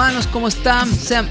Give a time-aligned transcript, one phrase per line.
[0.00, 0.88] hermanos, ¿cómo están?
[0.88, 1.28] Sean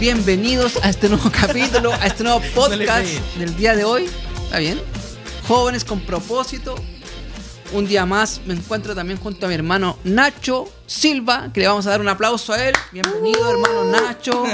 [0.00, 4.06] bienvenidos a este nuevo capítulo, a este nuevo podcast del día de hoy.
[4.44, 4.80] ¿Está bien?
[5.46, 6.76] Jóvenes con propósito.
[7.74, 11.86] Un día más me encuentro también junto a mi hermano Nacho Silva, que le vamos
[11.86, 12.74] a dar un aplauso a él.
[12.90, 14.44] Bienvenido, hermano Nacho.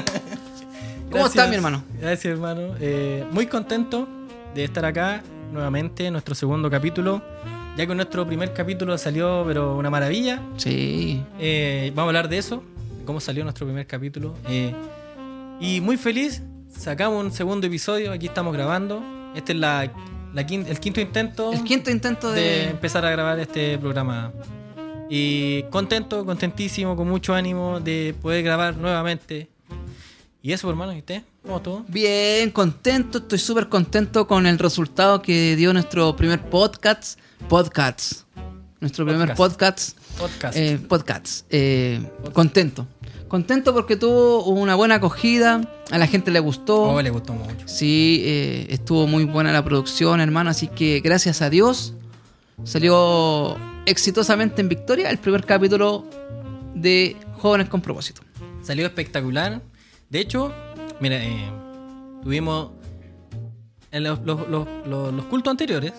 [1.13, 1.85] ¿Cómo estás, mi hermano?
[2.01, 2.75] Gracias, hermano.
[2.81, 4.09] Eh, muy contento
[4.57, 5.23] de estar acá
[5.53, 7.23] nuevamente en nuestro segundo capítulo.
[7.77, 10.43] Ya que nuestro primer capítulo salió, pero una maravilla.
[10.57, 11.23] Sí.
[11.39, 12.65] Eh, vamos a hablar de eso,
[13.05, 14.35] cómo salió nuestro primer capítulo.
[14.49, 14.75] Eh,
[15.61, 19.03] y muy feliz, sacamos un segundo episodio, aquí estamos grabando.
[19.35, 19.91] Este es la,
[20.35, 21.53] el quinto intento.
[21.53, 22.71] El quinto intento de...
[22.71, 24.33] empezar a grabar este programa.
[25.09, 29.49] Y contento, contentísimo, con mucho ánimo de poder grabar nuevamente.
[30.43, 31.23] Y eso, hermano, ¿y usted?
[31.43, 31.85] ¿Cómo todo?
[31.89, 37.19] Bien, contento, estoy súper contento con el resultado que dio nuestro primer podcast.
[37.49, 38.25] Podcasts.
[38.81, 39.99] Nuestro primer podcast.
[40.19, 40.57] Podcast.
[40.57, 41.45] Eh, podcasts.
[41.51, 42.87] Eh, contento.
[43.33, 46.83] Contento porque tuvo una buena acogida, a la gente le gustó.
[46.83, 47.67] Oh, le gustó mucho.
[47.67, 51.95] Sí, eh, estuvo muy buena la producción, hermano, así que gracias a Dios
[52.65, 56.05] salió exitosamente en victoria el primer capítulo
[56.75, 58.21] de Jóvenes con propósito.
[58.63, 59.63] Salió espectacular.
[60.11, 60.53] De hecho,
[61.01, 61.19] mira,
[62.23, 62.73] tuvimos
[63.93, 65.95] en los, los cultos anteriores,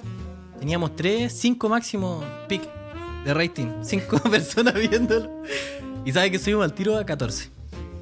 [0.59, 2.61] teníamos 3, 5 máximo pic
[3.25, 3.69] de rating.
[3.81, 5.31] 5 personas viéndolo.
[6.05, 7.49] Y sabe que subimos al tiro a 14.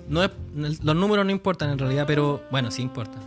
[0.09, 3.21] No es, los números no importan en realidad, pero bueno, sí importan.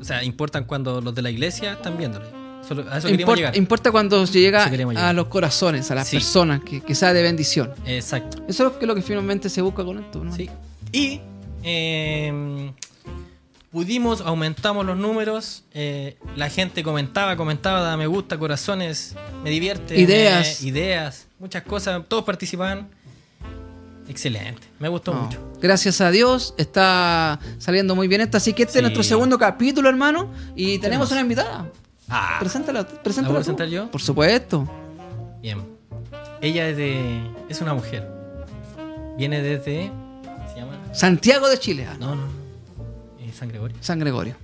[0.00, 2.24] O sea, importan cuando los de la iglesia están viéndolo.
[2.90, 3.56] a eso importa, llegar.
[3.56, 4.64] importa cuando llega
[4.96, 7.72] a los corazones, a las personas, que, que, sea de bendición.
[7.84, 8.42] Exacto.
[8.48, 10.34] Eso es lo que finalmente se busca con esto, ¿no?
[10.34, 10.48] Sí.
[10.92, 11.20] Y
[11.62, 12.72] eh,
[13.70, 19.98] pudimos, aumentamos los números, eh, la gente comentaba, comentaba, daba me gusta, corazones, me divierte.
[19.98, 20.62] Ideas.
[20.62, 22.88] ideas, muchas cosas, todos participaban.
[24.10, 25.38] Excelente, me gustó mucho.
[25.62, 28.38] Gracias a Dios, está saliendo muy bien esto.
[28.38, 30.32] Así que este es nuestro segundo capítulo, hermano.
[30.56, 31.70] Y tenemos una invitada.
[32.08, 33.34] Ah, preséntala, preséntala.
[33.34, 33.88] ¿La presentar yo?
[33.88, 34.68] Por supuesto.
[35.40, 35.62] Bien.
[36.40, 37.20] Ella es de.
[37.48, 38.10] es una mujer.
[39.16, 39.92] Viene desde.
[40.52, 40.76] ¿Se llama?
[40.92, 41.86] Santiago de Chile.
[41.88, 42.40] Ah, no, no.
[43.32, 43.76] San Gregorio.
[43.80, 44.34] San Gregorio.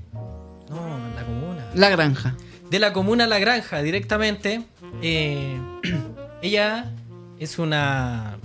[0.71, 1.67] No, la comuna.
[1.75, 2.37] La granja.
[2.71, 4.63] De la comuna La Granja, directamente.
[5.03, 5.61] Eh,
[6.43, 6.93] ella
[7.41, 8.39] es una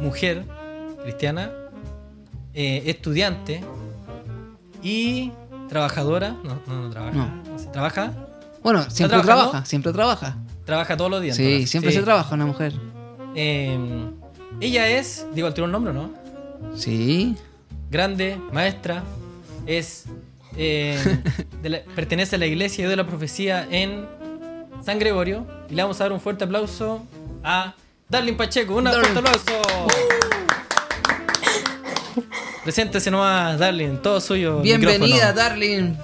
[0.00, 0.44] mujer
[1.02, 1.50] cristiana,
[2.54, 3.62] eh, estudiante
[4.82, 5.32] y
[5.68, 6.36] trabajadora.
[6.42, 7.16] No, no, no trabaja.
[7.16, 7.72] No.
[7.72, 8.12] ¿Trabaja?
[8.62, 10.36] Bueno, siempre trabaja, siempre trabaja.
[10.64, 11.36] Trabaja todos los días.
[11.36, 12.72] Sí, siempre se trabaja una mujer.
[13.34, 13.78] Eh,
[14.60, 16.10] ella es, digo, ¿tiene un nombre no?
[16.74, 17.36] Sí.
[17.90, 19.02] Grande, maestra,
[19.66, 20.04] es
[20.56, 21.22] eh,
[21.94, 24.06] pertenece a la iglesia de la profecía en
[24.84, 25.46] San Gregorio.
[25.68, 27.04] Y le vamos a dar un fuerte aplauso
[27.42, 27.74] a
[28.10, 28.74] Darlene Pacheco.
[28.74, 29.44] Un fuerte aplauso.
[32.64, 34.60] Preséntese nomás, Darlene, todo suyo.
[34.60, 35.94] Bienvenida, Darlene.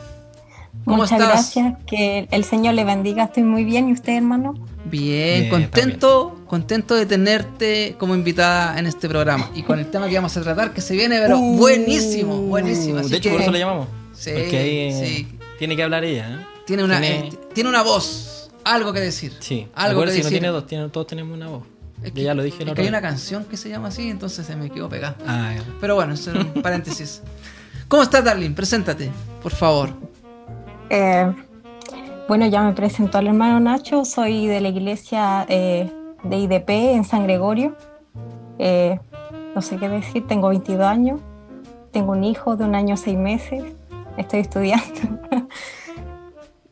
[0.85, 3.25] ¿Cómo Muchas gracias, que el Señor le bendiga.
[3.25, 3.89] Estoy muy bien.
[3.89, 4.55] ¿Y usted, hermano?
[4.85, 10.15] Bien, contento, contento de tenerte como invitada en este programa y con el tema que
[10.15, 11.57] vamos a tratar que se viene, pero uh.
[11.57, 13.01] buenísimo, buenísimo.
[13.01, 13.89] de hecho, por eso le llamamos.
[14.13, 15.27] Sí, sí.
[15.59, 16.31] Tiene que hablar ella.
[16.31, 16.47] ¿eh?
[16.67, 17.29] Tiene una, tiene...
[17.29, 17.69] Eh, tiene...
[17.69, 19.33] una voz, algo que decir.
[19.41, 21.65] Sí, algo que si no tiene dos, todos tenemos una voz.
[22.03, 22.65] Es que, ya lo dije.
[22.65, 25.17] Es que hay una canción que se llama así, entonces se me quedó pegada.
[25.27, 27.23] Ah, Pero bueno, eso es un paréntesis.
[27.89, 28.55] ¿Cómo estás, Darlene?
[28.55, 29.11] Preséntate,
[29.43, 29.91] por favor.
[30.91, 31.33] Eh,
[32.29, 35.91] bueno, ya me presentó el hermano Nacho, soy de la iglesia eh,
[36.25, 37.77] de IDP en San Gregorio.
[38.59, 38.99] Eh,
[39.55, 41.21] no sé qué decir, tengo 22 años,
[41.93, 43.63] tengo un hijo de un año seis meses,
[44.17, 45.19] estoy estudiando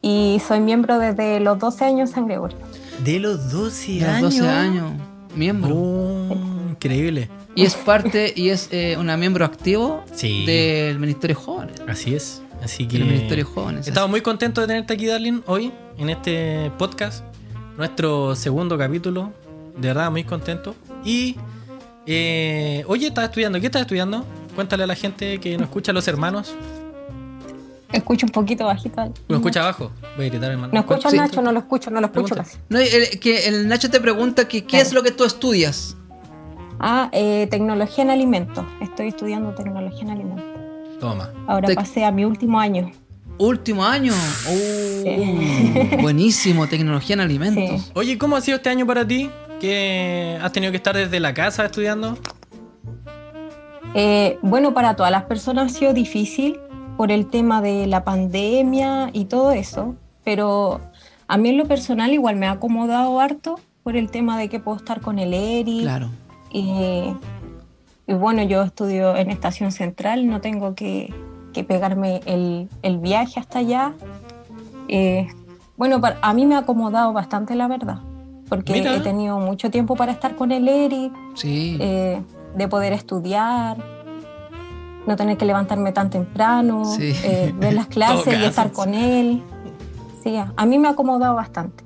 [0.03, 2.59] y soy miembro desde los 12 años en San Gregorio.
[3.05, 4.23] De los 12 años.
[4.23, 4.93] 12 años,
[5.34, 5.75] miembro.
[5.75, 6.36] Oh,
[6.70, 7.28] increíble.
[7.54, 11.81] Y es parte, y es eh, una miembro activo del Ministerio Jóvenes.
[11.86, 12.42] Así es.
[12.62, 12.96] Así que.
[12.96, 13.86] El Ministerio Jóvenes.
[13.86, 17.25] Estamos muy contentos de tenerte aquí, Darlene, hoy, en este podcast.
[17.76, 19.32] Nuestro segundo capítulo.
[19.76, 20.75] De verdad, muy contento.
[21.04, 21.36] Y.
[22.06, 23.60] Eh, oye, ¿estás estudiando?
[23.60, 24.25] ¿Qué estás estudiando?
[24.54, 26.54] Cuéntale a la gente que nos escucha, a los hermanos.
[27.94, 29.12] Escucho un poquito bajito.
[29.29, 29.93] ¿Lo escucha abajo?
[30.17, 30.73] Voy a gritar, hermano.
[30.73, 32.58] No escucho al Nacho, no lo escucho, no lo escucho casi.
[32.69, 35.96] No, el, que el Nacho te pregunta que qué es lo que tú estudias.
[36.81, 38.64] Ah, eh, tecnología en alimentos.
[38.81, 40.44] Estoy estudiando tecnología en alimentos.
[40.99, 41.31] Toma.
[41.46, 42.91] Ahora pasé a mi último año.
[43.38, 44.12] ¿Último año?
[44.49, 47.91] Uh, buenísimo, tecnología en alimentos.
[47.94, 49.31] Oye, ¿cómo ha sido este año para ti?
[49.61, 52.19] ¿Que has tenido que estar desde la casa estudiando?
[53.94, 56.58] Eh, bueno, para todas las personas ha sido difícil
[56.96, 59.94] por el tema de la pandemia y todo eso,
[60.25, 60.81] pero
[61.26, 64.61] a mí en lo personal igual me ha acomodado harto por el tema de que
[64.61, 65.82] puedo estar con el ERI.
[65.82, 66.08] Claro.
[66.50, 67.12] Y
[68.06, 71.12] y bueno, yo estudio en Estación Central, no tengo que,
[71.52, 73.94] que pegarme el, el, viaje hasta allá.
[74.88, 75.26] Eh,
[75.76, 78.00] bueno, para, a mí me ha acomodado bastante, la verdad,
[78.49, 78.94] porque Mira.
[78.94, 81.79] he tenido mucho tiempo para estar con el Eric, sí.
[81.81, 82.20] eh,
[82.55, 83.79] de poder estudiar,
[85.06, 87.12] no tener que levantarme tan temprano, Sí.
[87.25, 89.43] eh, ver las clases y estar con él.
[90.23, 91.85] Sí, a mí me ha acomodado bastante.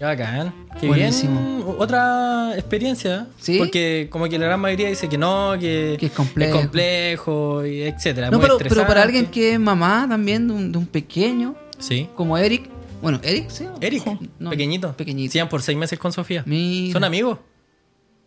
[0.00, 0.54] Bacán.
[0.80, 1.40] Qué Buenísimo.
[1.40, 1.64] bien.
[1.78, 3.26] Otra experiencia.
[3.40, 3.58] Sí.
[3.58, 6.58] Porque como que la gran mayoría dice que no, que, Que es complejo.
[6.60, 8.30] complejo y etcétera.
[8.30, 12.08] No, pero, pero para alguien que es mamá también de un, de un pequeño, Sí.
[12.14, 12.68] como Eric.
[13.02, 13.64] Bueno, Eric, sí.
[13.80, 14.30] Eric, Sí.
[14.38, 14.92] No, pequeñito.
[14.96, 15.32] pequeñito.
[15.32, 16.44] Llevan por seis meses con Sofía.
[16.46, 16.92] Mira.
[16.92, 17.38] Son amigos.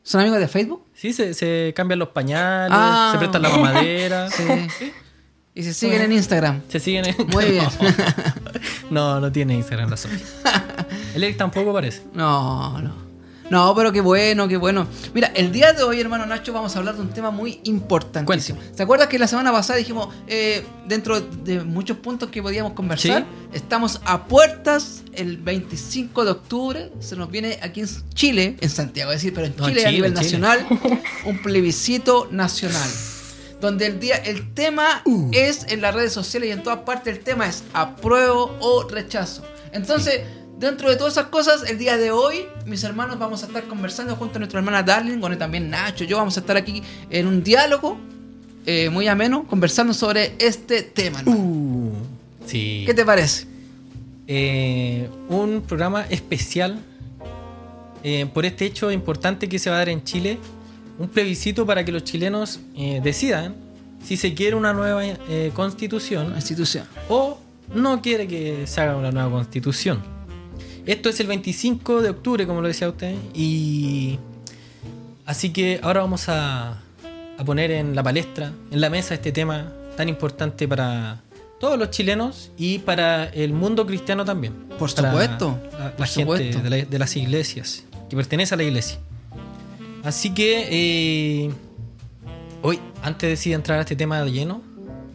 [0.04, 0.86] ¿Son amigos de Facebook?
[0.94, 3.10] Sí, se, se cambian los pañales, Ah.
[3.14, 4.30] se prestan la mamadera.
[4.32, 4.44] Sí.
[5.54, 6.62] Y se siguen en Instagram.
[6.70, 7.16] Se siguen en...
[7.28, 7.66] Muy bien.
[8.90, 10.20] No, no tiene Instagram la Sofía.
[11.14, 12.04] El Eric tampoco parece.
[12.14, 12.94] No, no.
[13.52, 14.88] No, pero qué bueno, qué bueno.
[15.14, 18.58] Mira, el día de hoy, hermano Nacho, vamos a hablar de un tema muy importantísimo.
[18.74, 23.26] ¿Se acuerdas que la semana pasada dijimos, eh, dentro de muchos puntos que podíamos conversar,
[23.52, 29.12] estamos a puertas el 25 de octubre, se nos viene aquí en Chile, en Santiago,
[29.12, 30.24] es decir, pero en No, Chile, a nivel Chile.
[30.40, 30.66] nacional,
[31.26, 32.90] un plebiscito nacional.
[33.60, 37.22] Donde el día, el tema es en las redes sociales y en todas partes, el
[37.22, 39.44] tema es apruebo o rechazo.
[39.74, 40.22] Entonces,
[40.62, 44.16] dentro de todas esas cosas, el día de hoy, mis hermanos vamos a estar conversando
[44.16, 47.44] junto a nuestra hermana Darling, con también Nacho, yo vamos a estar aquí en un
[47.44, 47.98] diálogo
[48.68, 51.24] eh, muy ameno, conversando sobre este tema.
[51.26, 51.92] Uh,
[52.46, 52.84] sí.
[52.86, 53.48] ¿Qué te parece?
[54.28, 56.80] eh, un programa especial
[58.04, 60.38] eh, por este hecho importante que se va a dar en Chile,
[61.00, 62.60] un plebiscito para que los chilenos
[63.02, 63.56] decidan
[64.06, 65.02] si se quiere una nueva
[65.54, 66.36] constitución
[67.10, 67.40] o
[67.74, 70.21] no quiere que se haga una nueva constitución.
[70.86, 74.18] Esto es el 25 de octubre, como lo decía usted, y
[75.26, 76.82] así que ahora vamos a,
[77.38, 81.22] a poner en la palestra, en la mesa, este tema tan importante para
[81.60, 84.54] todos los chilenos y para el mundo cristiano también.
[84.80, 86.60] Por supuesto, La, la por gente supuesto.
[86.64, 88.98] De, la- de las iglesias, que pertenece a la iglesia.
[90.04, 90.68] Así que
[91.46, 91.52] eh,
[92.64, 94.64] hoy, antes de sí entrar a este tema de lleno,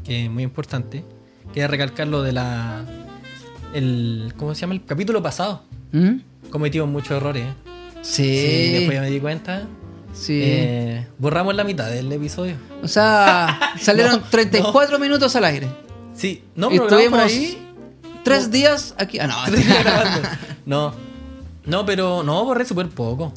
[0.05, 1.03] que es muy importante,
[1.53, 2.85] quería recalcar lo de la.
[3.77, 4.75] El, ¿Cómo se llama?
[4.75, 5.63] El capítulo pasado.
[5.93, 6.17] ¿Mm?
[6.51, 7.45] Cometimos muchos errores.
[7.45, 7.55] ¿eh?
[8.03, 8.71] Sí.
[8.73, 9.67] después ya me di cuenta.
[10.15, 10.41] sí.
[10.43, 12.55] Eh, borramos la mitad del episodio.
[12.83, 15.69] O sea, salieron No, 34 minutos al aire.
[16.15, 17.59] Sí, no, pero estuvimos ahí.
[18.25, 18.49] tres No.
[18.53, 19.19] días aquí.
[19.19, 19.35] Ah, no.
[19.47, 20.29] Tres días grabando.
[20.65, 20.95] No,
[21.67, 23.33] no, pero no, borré súper poco.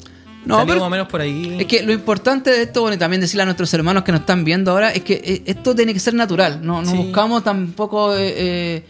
[0.46, 1.58] No, Salió pero- más o menos por ahí.
[1.60, 4.22] Es que lo importante de esto, bueno, y también decirle a nuestros hermanos que nos
[4.22, 6.60] están viendo ahora, es que eh, esto tiene que ser natural.
[6.64, 6.96] No, no Sí.
[6.96, 8.84] buscamos tampoco eh, eh,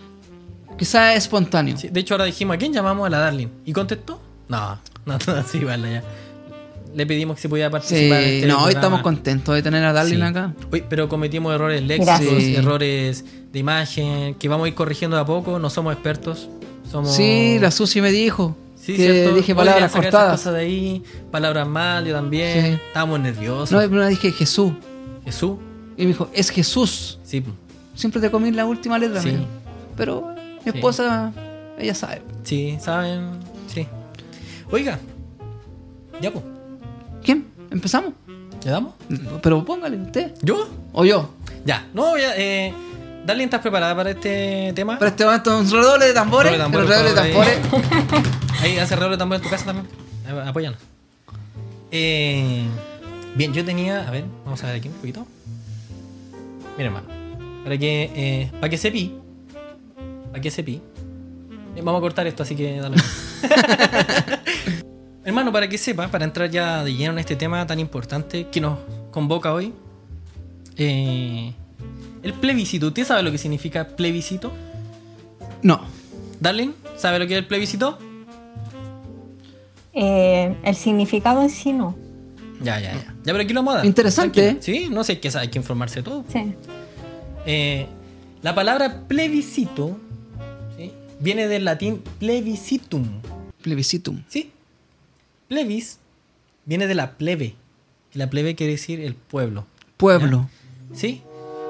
[0.84, 1.76] sea espontáneo.
[1.76, 3.48] Sí, de hecho, ahora dijimos, ¿a quién llamamos a la Darling?
[3.64, 4.20] ¿Y contestó?
[4.48, 6.02] No, no, no, sí, vale, ya.
[6.94, 8.20] Le pedimos que se pudiera Sí, participar.
[8.20, 10.22] en este no, hoy estamos contentos de tener a Darling Sí.
[10.22, 10.54] acá.
[10.72, 15.24] Uy, pero cometimos errores léxicos, errores de imagen, que vamos a ir corrigiendo de a
[15.24, 15.58] poco.
[15.60, 16.48] No somos expertos.
[16.90, 17.14] Somos...
[17.14, 19.36] Sí, la Susi me dijo Sí, que cierto.
[19.36, 20.32] dije palabras cortadas.
[20.40, 22.64] cosas de ahí, palabras mal, yo también.
[22.76, 22.80] Sí.
[22.88, 23.70] Estábamos nerviosos.
[23.70, 24.72] No, pero dije Jesús.
[25.24, 25.58] Jesús.
[25.96, 27.20] Y me dijo, es Jesús.
[27.22, 27.44] Sí,
[27.94, 29.20] Siempre te comí la última letra.
[29.22, 29.36] Sí.
[29.96, 30.78] Pero mi Sí.
[30.78, 31.32] esposa,
[31.78, 32.22] ella sabe.
[32.44, 33.30] sí, saben.
[33.66, 33.86] Sí.
[34.70, 34.98] Oiga.
[36.20, 36.44] Ya, pues.
[37.24, 37.46] ¿Quién?
[37.70, 38.12] ¿Empezamos?
[38.64, 38.94] ¿Le damos?
[39.42, 40.34] Pero póngale usted.
[40.42, 40.68] ¿Yo?
[40.92, 41.30] O yo.
[41.64, 41.86] Ya.
[41.94, 42.32] No, ya.
[42.36, 42.72] Eh,
[43.24, 44.98] Darlene, ¿estás preparada para este tema?
[44.98, 46.52] Para este momento, un redoble de tambores.
[46.52, 48.62] Redoble de un tambores, redoble de tambores.
[48.62, 49.86] Ahí hace redoble de tambor en tu casa también.
[50.46, 50.78] Apóyanos.
[51.90, 52.64] Eh,
[53.34, 54.06] bien, yo tenía.
[54.06, 55.26] A ver, vamos a ver aquí un poquito.
[56.76, 57.06] Mira, hermano.
[57.64, 58.10] Para que.
[58.14, 59.14] Eh, para que sepi.
[60.30, 60.80] Para que sepi.
[61.76, 62.96] Eh, vamos a cortar esto, así que dale.
[65.24, 68.60] hermano, para que sepa, para entrar ya de lleno en este tema tan importante que
[68.60, 68.78] nos
[69.10, 69.72] convoca hoy.
[70.76, 71.52] eh,
[72.22, 72.88] el plebiscito.
[72.88, 74.52] ¿Usted sabe lo que significa plebiscito?
[75.62, 75.80] No.
[76.38, 77.98] Darling, ¿sabe lo que es el plebiscito?
[79.92, 81.96] Eh, el significado en sí no.
[82.62, 83.14] Ya, ya, ya.
[83.24, 83.86] Ya, pero aquí lo vamos a dar.
[83.86, 84.58] Interesante.
[84.60, 86.24] Sí, no sé, hay que, hay que informarse de todo.
[86.30, 86.54] Sí.
[87.46, 87.86] Eh,
[88.42, 89.98] la palabra plebiscito.
[91.20, 93.06] Viene del latín plebiscitum.
[93.62, 94.22] Plebiscitum.
[94.28, 94.50] ¿Sí?
[95.48, 95.98] Plebis
[96.64, 97.54] viene de la plebe.
[98.14, 99.66] Y la plebe quiere decir el pueblo.
[99.96, 100.48] Pueblo.
[100.94, 101.22] ¿Sí?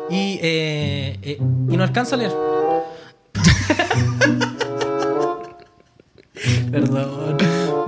[0.08, 2.32] Y, eh, eh, y no alcanzo a leer.
[6.70, 7.36] Perdón.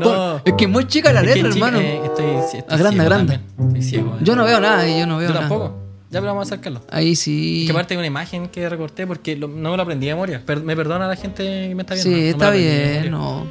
[0.00, 0.36] No.
[0.44, 1.82] Es que es muy chica la Es que, letra, chica, hermano.
[1.82, 3.40] eh, estoy, estoy Agranda, ciego agranda.
[3.68, 4.14] Estoy ciego.
[4.16, 4.20] eh.
[4.22, 5.48] Yo no veo nada y yo no veo Yo nada.
[5.48, 5.81] tampoco.
[6.12, 6.82] Ya, pero vamos a acercarlo.
[6.90, 7.64] Ahí sí.
[7.66, 10.42] Que aparte hay una imagen que recorté porque lo- no me lo aprendí de memoria.
[10.44, 12.10] Per- me perdona la gente que me está viendo.
[12.16, 13.10] Sí, no está de bien.
[13.10, 13.46] No,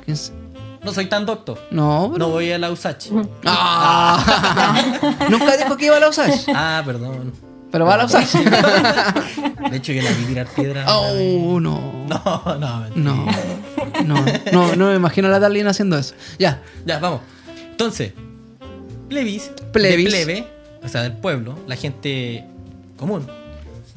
[0.84, 1.60] no soy tan doctor.
[1.72, 2.25] No, pero...
[2.27, 3.08] No voy a la USACH.
[3.46, 5.20] Ah.
[5.30, 6.50] Nunca dijo que iba a la USACH.
[6.56, 7.34] Ah, perdón.
[7.72, 8.34] Pero va a la USACH.
[9.72, 10.86] De hecho, yo la vi tirar piedra.
[10.88, 12.06] Oh, no.
[12.08, 12.89] No, no, mentira.
[12.96, 13.25] No.
[14.06, 16.13] No, no, no me imagino a la Darlene haciendo eso.
[16.38, 16.62] Ya.
[16.86, 17.22] Ya, vamos.
[17.72, 18.13] Entonces,
[19.10, 20.06] plebis, Plebis.
[20.06, 20.48] de plebe,
[20.84, 22.44] o sea, del pueblo, la gente
[23.01, 23.27] común.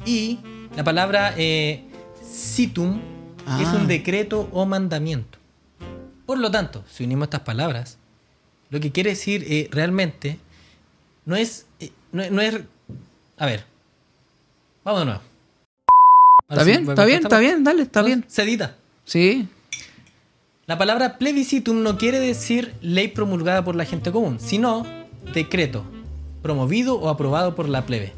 [0.05, 0.39] Y
[0.75, 1.83] la palabra eh,
[2.21, 2.99] situm
[3.61, 3.77] es Ah.
[3.79, 5.37] un decreto o mandamiento.
[6.25, 7.97] Por lo tanto, si unimos estas palabras,
[8.71, 10.39] lo que quiere decir eh, realmente
[11.25, 12.59] no es, eh, no, es- no es...
[13.37, 13.63] A ver,
[14.83, 15.21] vamos de nuevo.
[16.49, 16.89] ¿Está sí, bien?
[16.89, 17.19] ¿Está bien?
[17.23, 17.63] ¿Está bien?
[17.63, 18.25] Dale, está bien.
[18.27, 18.75] Se edita.
[19.05, 19.47] Sí.
[20.67, 24.83] La palabra plebiscitum no quiere decir ley promulgada por la gente común, sino
[25.33, 25.83] decreto,
[26.41, 28.13] promovido o aprobado por la plebe.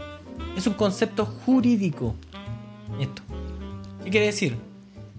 [0.58, 2.16] Es un concepto jurídico.
[3.00, 3.22] Esto.
[4.04, 4.56] ¿Qué quiere decir?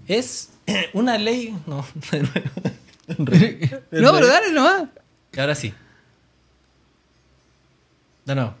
[0.07, 0.49] Es
[0.93, 1.55] una ley.
[1.67, 3.51] No, de nuevo.
[3.91, 4.83] No, pero dale nomás.
[5.35, 5.73] Y ahora sí.
[8.25, 8.53] De nuevo.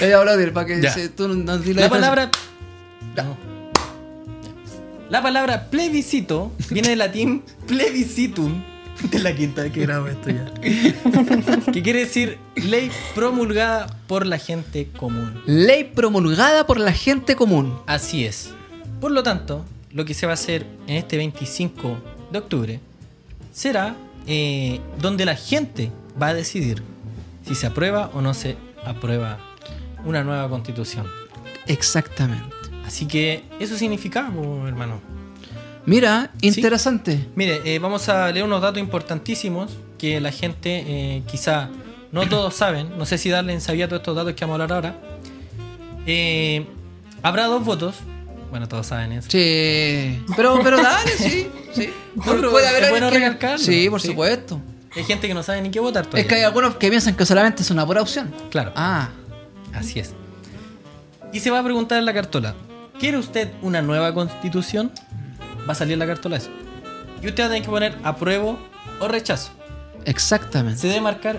[0.00, 1.88] Le voy a aplaudir para que se- tú no di La defensa.
[1.88, 2.30] palabra.
[3.16, 3.36] No.
[5.10, 8.62] La palabra plebiscito viene del latín plebiscitum.
[9.10, 10.52] De la quinta vez que grabo esto ya.
[11.72, 15.42] que quiere decir ley promulgada por la gente común.
[15.46, 17.78] Ley promulgada por la gente común.
[17.86, 18.52] Así es.
[19.00, 21.98] Por lo tanto, lo que se va a hacer en este 25
[22.30, 22.80] de octubre
[23.52, 23.96] será
[24.26, 26.82] eh, donde la gente va a decidir
[27.46, 29.38] si se aprueba o no se aprueba
[30.04, 31.06] una nueva constitución.
[31.66, 32.54] Exactamente.
[32.84, 35.00] Así que eso significa, po, hermano.
[35.86, 37.26] Mira, interesante.
[37.34, 41.70] Mire, eh, vamos a leer unos datos importantísimos que la gente eh, quizá
[42.12, 42.96] no todos saben.
[42.98, 44.96] No sé si Darlen sabía todos estos datos que vamos a hablar ahora.
[46.06, 46.66] Eh,
[47.22, 47.96] habrá dos votos.
[48.50, 49.28] Bueno, todos saben eso.
[49.30, 50.22] Sí.
[50.36, 51.48] Pero, pero dale, sí.
[51.72, 51.90] sí.
[52.14, 53.58] No, pero Puede es haber bueno que- recalcarlo.
[53.58, 54.08] Sí, por Sí.
[54.08, 54.60] supuesto.
[54.94, 56.20] Hay gente que no sabe ni qué votar todavía.
[56.22, 58.30] Es que hay algunos que piensan que solamente es una pura opción.
[58.50, 59.08] Claro, Ah,
[59.72, 60.12] así es.
[61.32, 62.54] Y se va a preguntar en la cartola:
[63.00, 64.92] ¿Quiere usted una nueva constitución?
[65.68, 66.50] Va a salir la cartola eso.
[67.22, 68.58] Y usted va a tener que poner apruebo
[69.00, 69.50] o rechazo.
[70.04, 70.80] exactamente.
[70.80, 71.38] Se debe marcar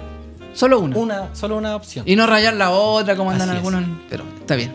[0.53, 0.97] Solo una.
[0.97, 2.03] una, solo una opción.
[2.07, 3.65] Y no rayar la otra como andan Así es.
[3.65, 3.97] algunos.
[4.09, 4.71] Pero está bien.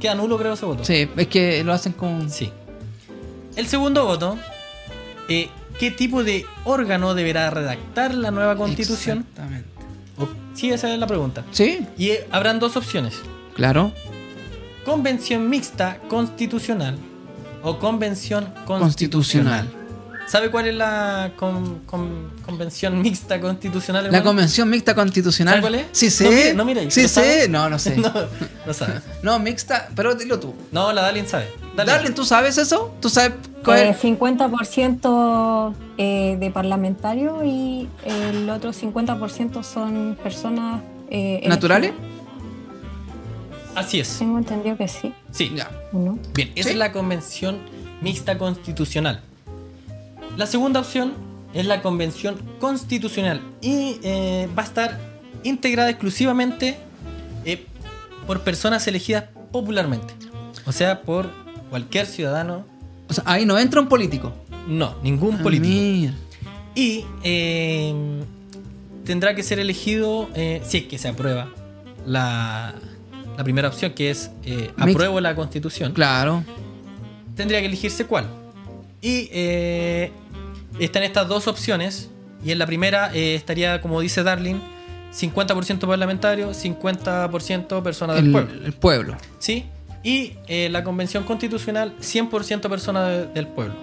[0.00, 0.84] Queda nulo, creo, ese voto.
[0.84, 2.28] Sí, es que lo hacen con.
[2.30, 2.50] Sí.
[3.56, 4.36] El segundo voto,
[5.28, 5.48] eh,
[5.78, 9.18] ¿qué tipo de órgano deberá redactar la nueva constitución?
[9.30, 9.68] Exactamente.
[10.18, 11.44] O- sí, esa es la pregunta.
[11.52, 13.14] Sí, Y eh, habrán dos opciones.
[13.54, 13.92] claro.
[14.84, 16.98] Convención mixta constitucional
[17.64, 18.80] o convención constitucional.
[19.66, 19.68] Constitucional.
[20.26, 24.08] ¿Sabe cuál es la con- con- convención mixta constitucional?
[24.10, 25.52] La convención mixta constitucional.
[25.54, 25.86] ¿Sabe cuál es?
[25.92, 26.28] Sí, No sé.
[26.30, 27.48] mire- no mire, sí, ¿lo sé.
[27.48, 27.96] No, no sé.
[27.98, 28.74] no, no.
[29.22, 30.54] no mixta, pero dilo tú.
[30.72, 31.48] No, la Dalin sabe.
[31.76, 32.94] Darlene, ¿tú sabes eso?
[33.00, 33.32] ¿Tú sabes
[33.64, 33.98] cuál Eh, es?
[34.02, 40.80] 50% eh, de parlamentarios y el otro 50% son personas
[41.10, 41.92] eh, ¿Naturales?
[43.74, 44.18] Así es.
[44.18, 45.12] Tengo entendido que sí.
[45.30, 45.52] Sí.
[45.54, 45.70] Ya.
[46.34, 46.72] Bien, esa ¿Sí?
[46.74, 47.58] es la convención
[48.00, 49.20] mixta constitucional.
[50.36, 51.14] La segunda opción
[51.54, 54.98] es la convención constitucional y eh, va a estar
[55.44, 56.76] integrada exclusivamente
[57.44, 57.64] eh,
[58.26, 60.14] por personas elegidas popularmente.
[60.66, 61.30] O sea, por
[61.70, 62.64] cualquier ciudadano.
[63.08, 64.32] O sea, ahí no entra un político.
[64.66, 66.12] No, ningún Ah, político.
[66.74, 67.94] Y eh,
[69.04, 71.48] tendrá que ser elegido, eh, si es que se aprueba,
[72.06, 72.74] la,
[73.36, 75.92] la primera opción, que es eh, apruebo la constitución.
[75.92, 76.44] Claro.
[77.36, 78.26] tendría que elegirse cuál.
[79.00, 80.12] Y eh,
[80.78, 82.10] están estas dos opciones.
[82.44, 84.56] Y en la primera eh, estaría, como dice Darling,
[85.14, 88.64] 50% parlamentario, 50% personas del El, pueblo.
[88.66, 89.16] el pueblo.
[89.38, 89.64] ¿Sí?
[90.02, 93.74] Y eh, la convención constitucional, 100% personas de- del pueblo.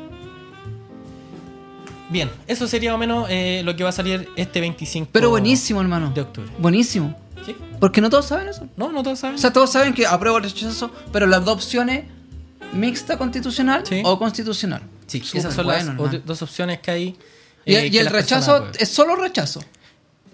[2.09, 5.29] Bien, eso sería más o menos eh, lo que va a salir este 25 Pero
[5.29, 6.11] buenísimo, hermano.
[6.13, 6.49] de octubre.
[6.59, 7.15] Buenísimo.
[7.45, 7.55] ¿Sí?
[7.79, 8.67] Porque no todos saben eso.
[8.77, 9.35] No, no todos saben.
[9.35, 12.05] O sea, todos saben que apruebo el rechazo, pero las dos opciones,
[12.73, 14.01] mixta constitucional Sí.
[14.05, 14.81] o constitucional.
[15.07, 17.17] sí, esas son bueno, las dos opciones que hay.
[17.65, 19.61] Y, eh, y que el rechazo es solo rechazo.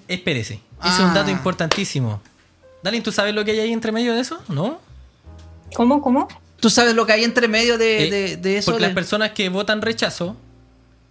[0.08, 0.94] Espérese, ese Ah.
[0.94, 2.22] es un dato importantísimo.
[2.84, 4.40] Dalin, ¿tú sabes lo que hay ahí entre medio de eso?
[4.50, 4.80] ¿No?
[5.76, 6.02] ¿Cómo?
[6.02, 6.28] ¿Cómo?
[6.60, 8.72] ¿Tú sabes lo que hay entre medio de, Eh, de- de eso?
[8.72, 10.38] Porque de- las personas que votan rechazo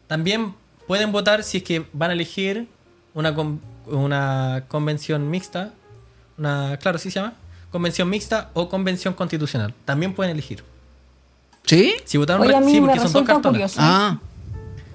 [0.07, 0.55] también
[0.87, 2.69] pueden votar si es que van a elegir
[3.15, 5.73] una, con- una convención mixta.
[6.38, 7.35] Una, claro, sí se llama.
[7.71, 9.75] Convención mixta o convención constitucional.
[9.85, 10.62] También pueden elegir.
[11.64, 11.95] ¿Sí?
[12.05, 13.76] Si votaron Oye, a rechazo, mí sí, me porque son dos curioso.
[13.81, 14.19] Ah,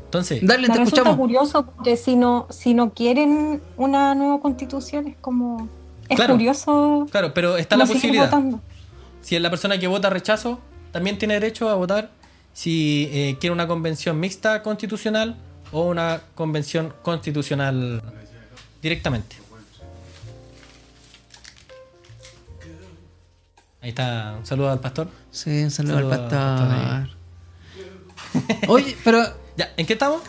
[0.05, 1.17] Entonces, dale, Me te resulta escuchamos.
[1.17, 5.67] curioso porque si no, si no quieren una nueva constitución es como...
[6.09, 6.33] Es Claro.
[6.33, 8.25] curioso claro, pero está la posibilidad.
[8.25, 8.59] votando.
[9.21, 10.59] Si es la persona que vota rechazo,
[10.91, 12.09] también tiene derecho a votar
[12.53, 15.37] si eh, quiere una convención mixta constitucional
[15.71, 18.01] o una convención constitucional
[18.81, 19.37] directamente.
[23.81, 25.07] Ahí está, un saludo al pastor.
[25.31, 28.69] Sí, un saludo, Saludo al pastor pastor.
[28.69, 29.23] Oye, pero
[29.57, 30.21] Ya, ¿en qué estamos?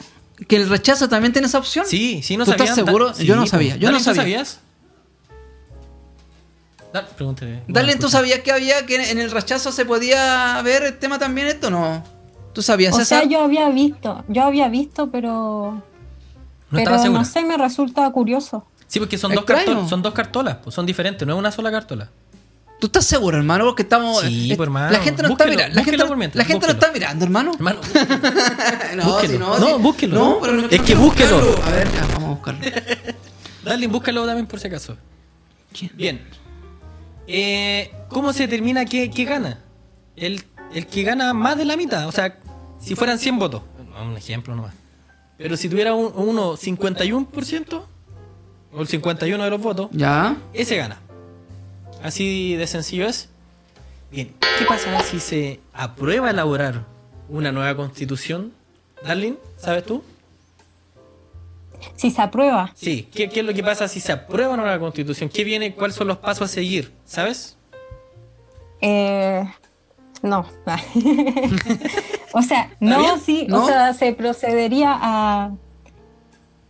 [0.49, 1.87] que el rechazo también tiene esa opción.
[1.87, 2.71] Sí, sí, no ¿Tú sabías.
[2.71, 3.12] estás seguro?
[3.18, 4.23] Yo no sabía, yo no ¿tú sabía.
[4.23, 4.61] sabías?
[6.92, 7.62] Dale, pregúntale.
[7.68, 11.47] Dale, ¿tú sabías que había que en el rechazo se podía ver el tema también
[11.47, 12.02] esto no?
[12.52, 13.21] ¿Tú sabías O César?
[13.21, 15.82] sea, yo había visto, yo había visto, pero,
[16.71, 18.66] No estaba pero no sé, me resulta curioso.
[18.88, 21.71] Sí, porque son dos, cartolas, son dos cartolas, pues son diferentes, no es una sola
[21.71, 22.11] cartola.
[22.83, 23.65] ¿Tú estás seguro, hermano?
[23.65, 24.23] Porque estamos.
[24.23, 24.91] Sí, eh, pues, hermano.
[24.91, 25.75] La gente no Búsquelo, está mirando.
[25.77, 26.89] La gente, no- por mientras, la gente no búsquelo.
[26.89, 27.53] está mirando, hermano.
[27.55, 27.81] Hermano,
[28.97, 29.33] no, búsquelo.
[29.33, 30.15] si No, si- búsquelo.
[30.19, 31.37] No, pero no, Es que búsquelo.
[31.65, 32.61] A ver, ya, vamos a buscarlo.
[33.65, 34.97] dale, búscalo también por si acaso.
[35.73, 35.93] ¿Quién?
[35.95, 36.23] Bien.
[37.29, 39.61] Eh, ¿Cómo se determina qué, qué gana?
[40.17, 40.43] El,
[40.75, 42.09] el que gana más de la mitad.
[42.09, 42.37] O sea,
[42.81, 43.62] si fueran 100 votos.
[44.05, 44.75] Un ejemplo nomás.
[45.39, 47.83] Pero si tuviera un, uno 51%,
[48.73, 50.35] o el 51 de los votos, Ya.
[50.53, 50.99] ese gana.
[52.02, 53.28] Así de sencillo es.
[54.11, 56.85] Bien, ¿qué pasa si se aprueba elaborar
[57.28, 58.52] una nueva constitución?
[59.04, 60.02] Darlene, ¿sabes tú?
[61.97, 64.78] Si se aprueba, Sí, ¿Qué, qué es lo que pasa si se aprueba una nueva
[64.78, 65.28] constitución?
[65.28, 65.75] ¿Qué viene?
[65.75, 66.92] ¿Cuáles son los pasos a seguir?
[67.04, 67.56] ¿Sabes?
[68.80, 69.44] eh,
[70.23, 70.47] no.
[72.32, 73.21] o sea, no, bien?
[73.21, 73.64] sí, ¿No?
[73.64, 75.50] o sea, se procedería a...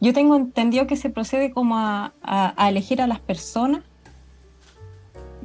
[0.00, 3.82] Yo tengo entendido que se procede como a, a- a elegir a las personas.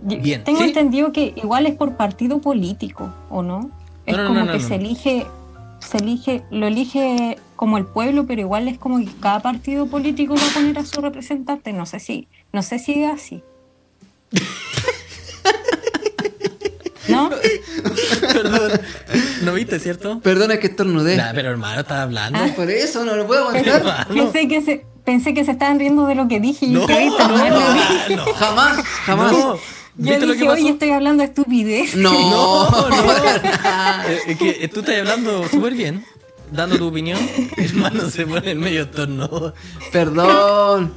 [0.02, 0.66] Bien, Tengo sí.
[0.66, 3.70] entendido que igual es por partido político, ¿o no?
[4.06, 4.68] Es No, no, como no, no, que no.
[4.68, 5.26] se elige,
[5.80, 10.36] se elige, lo elige como el pueblo, pero igual es como que cada partido político
[10.36, 11.74] va a poner a su representante.
[11.74, 13.44] No sé si, no sé si es así.
[17.10, 17.30] ¿No?
[18.22, 18.72] Perdón.
[19.44, 20.20] ¿No viste, cierto?
[20.20, 21.16] Perdona que estornudé.
[21.16, 22.38] Nah, pero hermano, estaba hablando.
[22.42, 22.50] Ah.
[22.56, 23.78] Por eso no lo puedo aguantar.
[23.78, 24.06] Hermano.
[24.14, 27.08] pensé que se, pensé que se estaban riendo de lo que dije y No, tan
[27.08, 28.26] no, no, no.
[28.34, 29.34] Jamás, jamás.
[29.98, 30.74] Yo ¿Viste lo que dije, oye, pasó?
[30.74, 31.96] estoy hablando de estupidez.
[31.96, 32.12] No,
[32.72, 32.90] No, no.
[33.44, 34.06] nada.
[34.12, 36.06] Eh, Es que eh, tú estás hablando súper bien,
[36.52, 37.20] dando tu opinión.
[37.58, 39.54] Hermano, se pone en medio torno.
[39.92, 40.94] Perdón.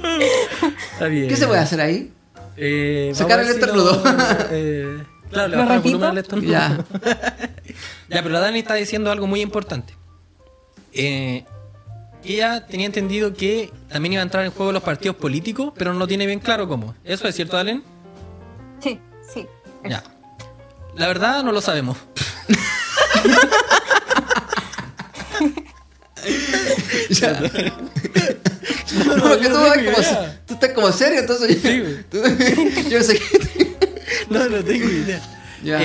[0.93, 1.27] Está bien.
[1.27, 2.11] ¿Qué se puede hacer ahí?
[2.57, 4.03] Eh, Sacar el lo- estornudo.
[4.51, 6.51] eh, claro, le ¿Lo bajamos el volumen al estornudo.
[6.51, 6.85] Ya.
[8.09, 9.95] Ya, pero la Dani está diciendo algo muy importante.
[10.93, 11.43] Eh,
[12.23, 16.05] ella tenía entendido que también iba a entrar en juego los partidos políticos, pero no
[16.07, 16.93] tiene bien claro cómo.
[17.03, 17.81] ¿Eso es cierto, Dalen?
[18.81, 18.99] Sí,
[19.33, 19.47] sí.
[19.87, 20.03] Ya.
[20.95, 21.97] La verdad no lo sabemos.
[27.09, 27.33] Ya.
[27.33, 30.41] No, No, porque yo tú, no vas tengo como, idea.
[30.45, 32.23] tú estás como serio, entonces yo, Sí, tú-
[32.89, 33.77] yo pensé que...
[34.29, 35.21] No, no tengo idea.
[35.63, 35.79] Ya.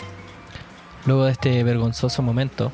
[1.05, 2.73] Luego de este vergonzoso momento,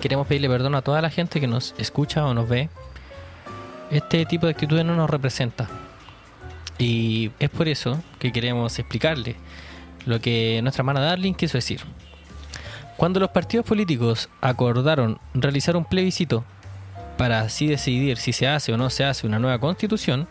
[0.00, 2.68] queremos pedirle perdón a toda la gente que nos escucha o nos ve.
[3.90, 5.68] Este tipo de actitudes no nos representa.
[6.78, 9.36] Y es por eso que queremos explicarle
[10.06, 11.80] lo que nuestra hermana Darling quiso decir.
[12.96, 16.44] Cuando los partidos políticos acordaron realizar un plebiscito
[17.16, 20.28] para así decidir si se hace o no se hace una nueva constitución,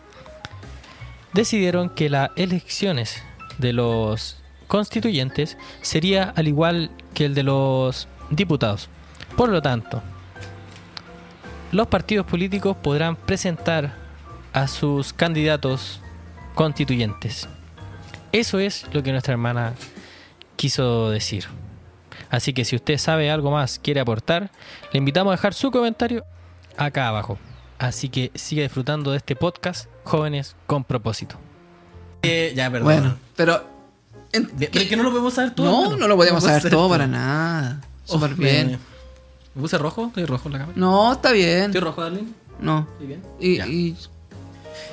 [1.32, 3.22] decidieron que las elecciones
[3.58, 8.88] de los constituyentes sería al igual que el de los diputados.
[9.36, 10.02] Por lo tanto,
[11.72, 13.94] los partidos políticos podrán presentar
[14.52, 16.00] a sus candidatos
[16.54, 17.48] constituyentes.
[18.32, 19.74] Eso es lo que nuestra hermana
[20.56, 21.46] quiso decir.
[22.30, 24.50] Así que si usted sabe algo más, quiere aportar,
[24.92, 26.24] le invitamos a dejar su comentario
[26.76, 27.38] acá abajo.
[27.78, 31.36] Así que siga disfrutando de este podcast, jóvenes con propósito.
[32.22, 32.84] ya, perdón.
[32.84, 33.62] Bueno, pero...
[34.32, 35.66] de que no lo podemos saber todo.
[35.66, 35.96] no, hermano.
[35.98, 37.80] no lo podemos saber todo para nada.
[38.04, 38.66] Súper Oh, bien.
[38.72, 38.78] Me,
[39.54, 40.06] ¿Me puse rojo?
[40.08, 40.78] ¿Estoy rojo en la cámara?
[40.78, 41.64] No, está bien.
[41.66, 42.28] ¿Estoy rojo, Darlene?
[42.60, 42.86] No.
[42.92, 43.22] ¿Estoy bien?
[43.38, 43.66] Y, ya.
[43.66, 43.96] y-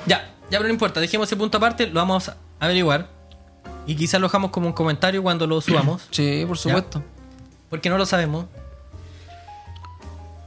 [0.06, 1.00] ya, ya, pero no importa.
[1.00, 3.08] Dejemos ese punto aparte, lo vamos a averiguar.
[3.86, 6.06] Y quizás lo dejamos como un comentario cuando lo subamos.
[6.12, 7.02] Sí, por supuesto.
[7.70, 8.46] porque no lo sabemos.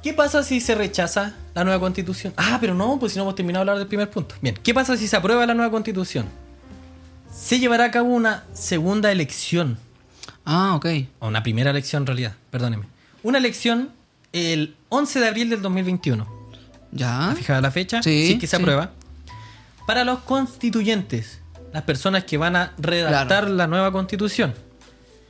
[0.03, 2.31] ¿Qué pasa si se rechaza la nueva constitución?
[2.37, 4.35] Ah, pero no, pues si no hemos terminado de hablar del primer punto.
[4.39, 6.27] Bien, ¿qué pasa si se aprueba la nueva constitución?
[7.33, 9.79] Se llevará a cabo una segunda elección.
[10.45, 10.85] Ah, ok.
[11.19, 12.85] O una primera elección en realidad, perdóneme.
[13.23, 13.89] Una elección
[14.31, 16.27] el 11 de abril del 2021.
[16.91, 17.23] Ya.
[17.23, 18.03] ¿Está fijada la fecha?
[18.03, 18.61] Sí, Si es que se sí.
[18.61, 18.91] aprueba.
[19.85, 21.39] Para los constituyentes,
[21.73, 23.49] las personas que van a redactar Claro.
[23.55, 24.53] la nueva constitución.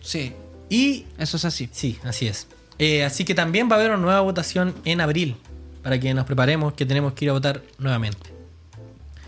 [0.02, 0.34] Sí,
[0.70, 1.70] Y eso es así.
[1.72, 2.48] Sí, así es.
[2.80, 5.38] Eh, así que también va a haber una nueva votación en abril,
[5.84, 8.32] para que nos preparemos que tenemos que ir a votar nuevamente.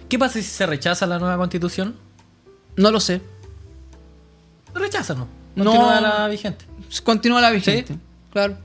[0.10, 1.96] ¿Qué pasa si se rechaza la nueva constitución?
[2.76, 3.22] No lo sé.
[4.74, 5.28] Se rechaza, ¿no?
[5.56, 5.66] No.
[5.72, 6.66] Continúa la vigente.
[7.04, 7.96] Continúa la vigente.
[8.32, 8.58] Claro.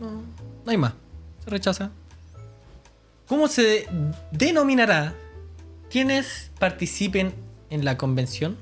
[0.00, 0.92] No hay más.
[1.44, 1.90] Se rechaza.
[3.26, 3.86] ¿Cómo se
[4.32, 5.12] denominará
[5.90, 7.34] quienes participen
[7.70, 8.56] en la convención?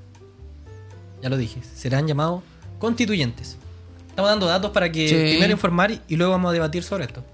[1.22, 2.42] Ya lo dije, serán llamados
[2.78, 3.56] constituyentes.
[4.08, 5.14] Estamos dando datos para que Sí.
[5.14, 7.24] primero informar y luego vamos a debatir sobre esto.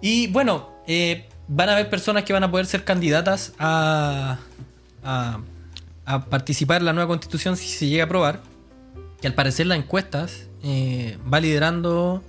[0.00, 4.38] y bueno, eh, van a haber personas que van a poder ser candidatas a,
[5.02, 5.40] a,
[6.06, 8.40] a participar en la nueva constitución si se llega a aprobar.
[9.20, 12.22] Que al parecer las encuestas eh, va liderando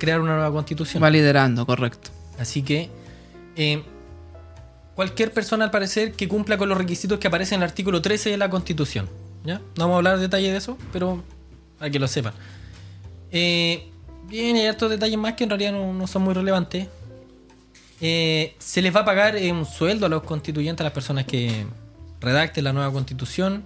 [0.00, 1.02] crear una nueva constitución.
[1.02, 2.10] Va liderando, correcto.
[2.38, 2.88] Así que
[3.56, 3.82] eh,
[4.96, 8.30] cualquier persona al parecer que cumpla con los requisitos que aparecen en el artículo 13
[8.30, 9.08] de la Constitución.
[9.44, 9.58] ¿ya?
[9.76, 11.22] No vamos a hablar de detalle de eso, pero
[11.78, 12.32] para que lo sepan.
[13.30, 13.90] Eh,
[14.26, 16.88] bien, hay otros detalles más que en realidad no, no son muy relevantes.
[18.00, 21.26] Eh, se les va a pagar eh, un sueldo a los constituyentes, a las personas
[21.26, 21.66] que
[22.20, 23.64] redacten la nueva constitución.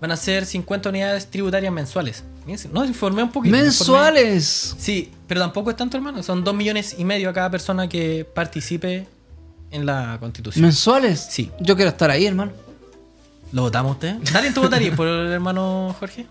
[0.00, 2.24] Van a ser 50 unidades tributarias mensuales.
[2.72, 3.54] No, informé un poquito.
[3.54, 3.64] informé.
[3.64, 4.76] Mensuales.
[4.78, 6.22] Sí, pero tampoco es tanto, hermano.
[6.22, 9.06] Son 2 millones y medio a cada persona que participe
[9.70, 10.62] en la constitución.
[10.62, 11.20] ¿Mensuales?
[11.30, 11.50] Sí.
[11.60, 12.52] Yo quiero estar ahí, hermano.
[13.52, 14.16] ¿Lo votamos usted?
[14.32, 16.26] ¿Nadie tú votaría por el hermano Jorge?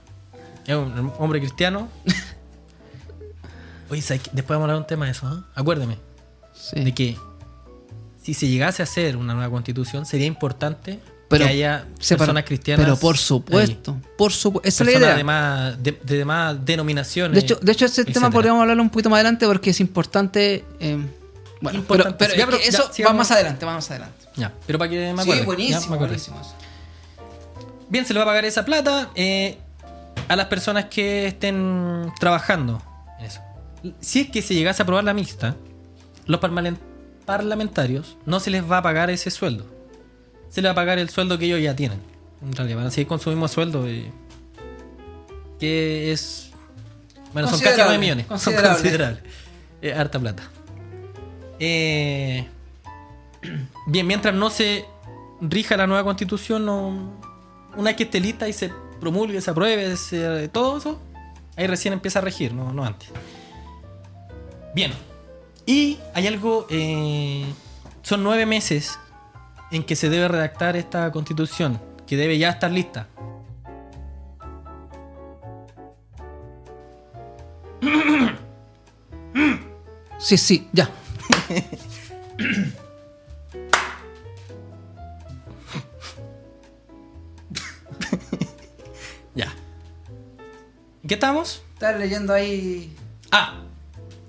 [0.65, 1.89] Es un hombre cristiano.
[3.89, 5.27] Después vamos a hablar de un tema de eso.
[5.27, 5.43] ¿ah?
[5.55, 5.97] Acuérdeme
[6.53, 6.79] Sí.
[6.83, 7.17] de que
[8.21, 10.99] si se llegase a hacer una nueva constitución, sería importante
[11.29, 12.85] Pero que haya personas cristianas.
[12.85, 13.21] Pero por ahí.
[13.21, 13.97] supuesto.
[14.17, 14.67] Por supuesto.
[14.67, 15.17] Esa es la Personas idea.
[15.17, 17.33] de más, de, de más denominaciones.
[17.33, 20.63] De hecho, de hecho ese tema podríamos hablarlo un poquito más adelante porque es importante.
[20.79, 20.97] eh,
[21.61, 24.25] bueno, pero, pero Ya, es que pero ya, eso va más adelante, va más adelante.
[24.35, 25.39] Ya, pero para que me Sí, acuerde.
[25.39, 26.05] ya, buenísimo, me acuerde.
[26.15, 26.39] buenísimo.
[26.41, 26.55] eso.
[27.89, 29.57] Bien, se le va a pagar esa plata eh,
[30.27, 32.81] a las personas que estén trabajando
[33.19, 33.41] en eso.
[33.99, 35.55] Si es que se llegase a aprobar la mixta,
[36.25, 36.39] los
[37.25, 39.65] parlamentarios no se les va a pagar ese sueldo.
[40.49, 41.99] Se les va a pagar el sueldo que ellos ya tienen.
[42.41, 43.87] En realidad, van a seguir con su mismo sueldo.
[43.87, 44.11] eh,
[45.59, 46.51] que es.
[47.33, 48.25] Bueno, son casi Considerable, 9 millones.
[48.27, 48.73] Son considerable.
[48.81, 49.23] considerables.
[49.81, 50.43] Eh, harta plata.
[51.59, 52.47] Eh,
[53.87, 54.85] bien, mientras no se
[55.41, 57.11] rija la nueva constitución, no,
[57.75, 60.99] una vez que esté lista y se promulgue, se apruebe, se- todo eso,
[61.55, 63.09] ahí recién empieza a regir, no, no antes.
[64.75, 64.91] Bien.
[65.65, 67.45] Y hay algo, eh,
[68.01, 68.97] son nueve meses
[69.71, 73.07] en que se debe redactar esta constitución, que debe ya estar lista.
[80.17, 80.89] Sí, sí, ya.
[89.35, 89.53] Ya.
[91.03, 91.61] ¿En qué estamos?
[91.73, 92.91] Estás leyendo ahí.
[93.31, 93.61] Ah,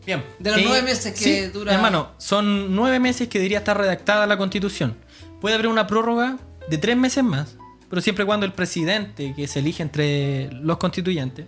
[0.06, 0.24] bien.
[0.38, 3.76] De los Eh, nueve meses que sí, dura- Hermano, son nueve meses que debería estar
[3.76, 4.96] redactada la constitución.
[5.40, 7.56] Puede haber una prórroga de tres meses más,
[7.88, 11.46] pero siempre cuando el presidente que se elige entre los constituyentes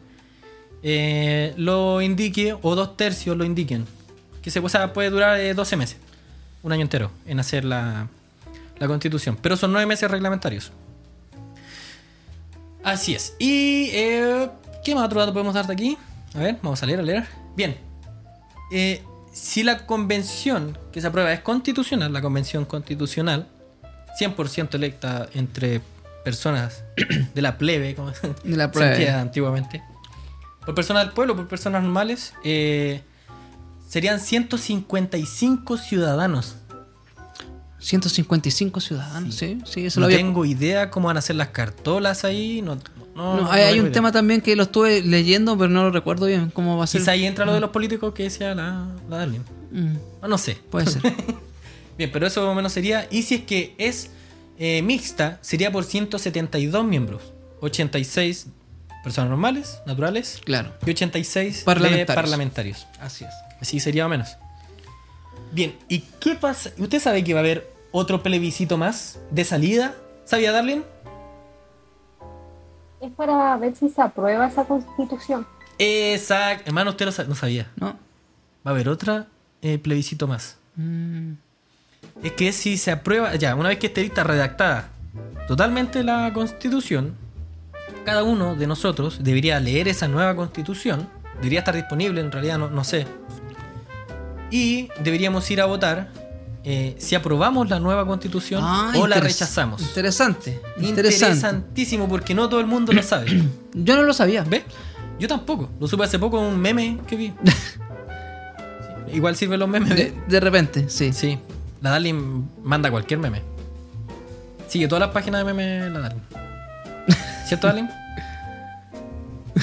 [0.83, 3.87] eh, lo indique, o dos tercios lo indiquen.
[4.43, 5.97] Que se o sea, puede durar eh, 12 meses,
[6.63, 8.09] un año entero, en hacer la,
[8.79, 9.39] la constitución.
[9.41, 10.73] Pero son nueve meses reglamentarios.
[12.85, 13.35] Así es.
[13.39, 14.51] Y, eh,
[14.85, 15.97] ¿qué más otro dato podemos darte aquí?
[16.35, 17.27] A ver, vamos a leer, a leer.
[17.57, 17.77] Bien.
[18.73, 19.03] Eh,
[19.33, 23.47] si la convención que se aprueba es constitucional, la convención constitucional,
[24.19, 25.81] 100% electa entre
[26.25, 26.85] personas
[27.35, 29.11] de la plebe, como De la se plebe.
[29.11, 29.83] antiguamente,
[30.65, 33.03] por personas del pueblo, por personas normales, eh,
[33.93, 36.57] serían 155 ciudadanos.
[37.79, 40.17] 155 ciudadanos, sí, sí, eso no lo había.
[40.19, 42.63] tengo idea cómo van a hacer las cartolas ahí.
[42.63, 42.83] No, no-
[43.15, 46.49] No, no hay, un tema también que lo estuve leyendo, pero no lo recuerdo bien
[46.51, 47.03] cómo va a ser.
[47.03, 49.41] Quizá ahí entra lo de los políticos que decía la, la Darling.
[49.73, 50.57] Mm, No, no sé.
[50.71, 51.03] puede ser.
[51.99, 53.07] Bien, pero eso más o menos sería.
[53.11, 54.09] Y si es que es
[54.59, 57.21] eh, mixta, sería por 172 miembros.
[57.61, 58.47] 86
[59.05, 62.09] personas normales, naturales, claro, y 86 Parlamentarios.
[62.09, 62.87] de parlamentarios.
[63.01, 63.31] así es.
[63.63, 64.37] Así sería menos.
[65.53, 66.71] Bien, ¿y qué pasa?
[66.79, 69.95] ¿Usted sabe que va a haber otro plebiscito más de salida?
[70.27, 70.83] ¿Sabía, Darling?
[73.01, 75.47] Es para ver si se aprueba esa constitución.
[75.79, 76.65] Exacto.
[76.67, 77.71] Hermano, usted lo sa- no sabía.
[77.77, 77.87] ¿No?
[78.67, 79.27] Va a haber otra
[79.63, 80.57] eh, plebiscito más.
[80.77, 81.33] Mm,
[82.23, 84.89] Es que si se aprueba, ya, una vez que esté lista redactada
[85.49, 87.15] totalmente la constitución,
[88.05, 92.69] cada uno de nosotros debería leer esa nueva constitución, debería estar disponible, en realidad no,
[92.71, 93.07] no sé,
[94.53, 96.11] y deberíamos ir a votar
[96.63, 99.81] eh, si aprobamos la nueva constitución ah, o la rechazamos.
[99.81, 101.35] Interesante, interesante.
[101.35, 103.43] Interesantísimo porque no todo el mundo lo sabe.
[103.75, 104.45] Yo no lo sabía.
[104.45, 104.63] ¿Ves?
[105.19, 105.71] Yo tampoco.
[105.81, 107.33] Lo supe hace poco en un meme que vi.
[109.07, 109.91] Sí, Igual sirven los memes.
[109.91, 111.13] De, de repente, sí.
[111.13, 111.39] Sí,
[111.81, 113.43] la Darling manda cualquier meme.
[114.69, 116.23] Sigue todas las páginas de meme la Darling.
[117.47, 117.89] ¿Cierto, Darling?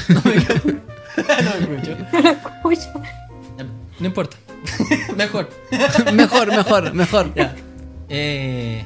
[0.10, 0.36] No me,
[1.44, 1.98] no me escucho.
[2.56, 2.94] Escucha.
[4.00, 4.38] No importa.
[5.18, 5.50] mejor.
[6.14, 7.34] mejor, mejor, mejor.
[7.36, 7.56] Ya.
[8.10, 8.86] Eh,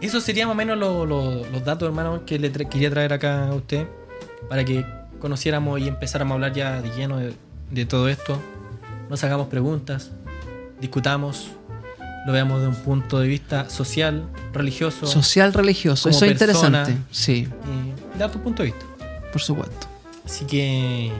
[0.00, 3.12] eso sería más o menos lo- lo- los datos, hermano, que le tra- quería traer
[3.12, 3.86] acá a usted.
[4.48, 4.84] Para que
[5.20, 7.34] conociéramos y empezáramos a hablar ya de lleno de,
[7.70, 8.38] de todo esto.
[9.08, 10.10] Nos hagamos preguntas,
[10.80, 11.50] discutamos,
[12.26, 16.96] lo veamos de un punto de vista social, religioso Social religioso, eso es interesante.
[17.10, 17.46] Sí,
[18.14, 18.84] y dar tu punto de vista.
[19.32, 19.86] por supuesto.
[20.24, 21.12] Así que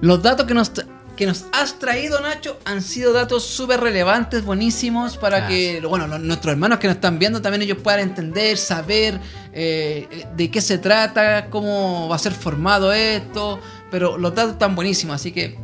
[0.00, 0.70] Los datos que nos,
[1.16, 6.52] que nos has traído, Nacho, han sido datos súper relevantes, buenísimos, para que, bueno, nuestros
[6.52, 9.20] hermanos que nos están viendo también ellos puedan entender, saber
[9.52, 14.74] eh, de qué se trata, cómo va a ser formado esto, pero los datos están
[14.74, 15.58] buenísimos, así que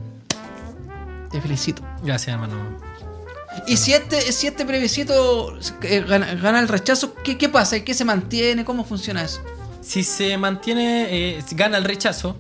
[1.31, 1.83] te felicito.
[2.03, 2.79] gracias, hermano.
[3.67, 7.81] Y si este, si este plebiscito eh, gana, gana el rechazo, ¿qué, ¿qué pasa?
[7.81, 8.65] ¿Qué se mantiene?
[8.65, 9.41] ¿Cómo funciona eso?
[9.81, 12.37] Si se mantiene, eh, gana el rechazo,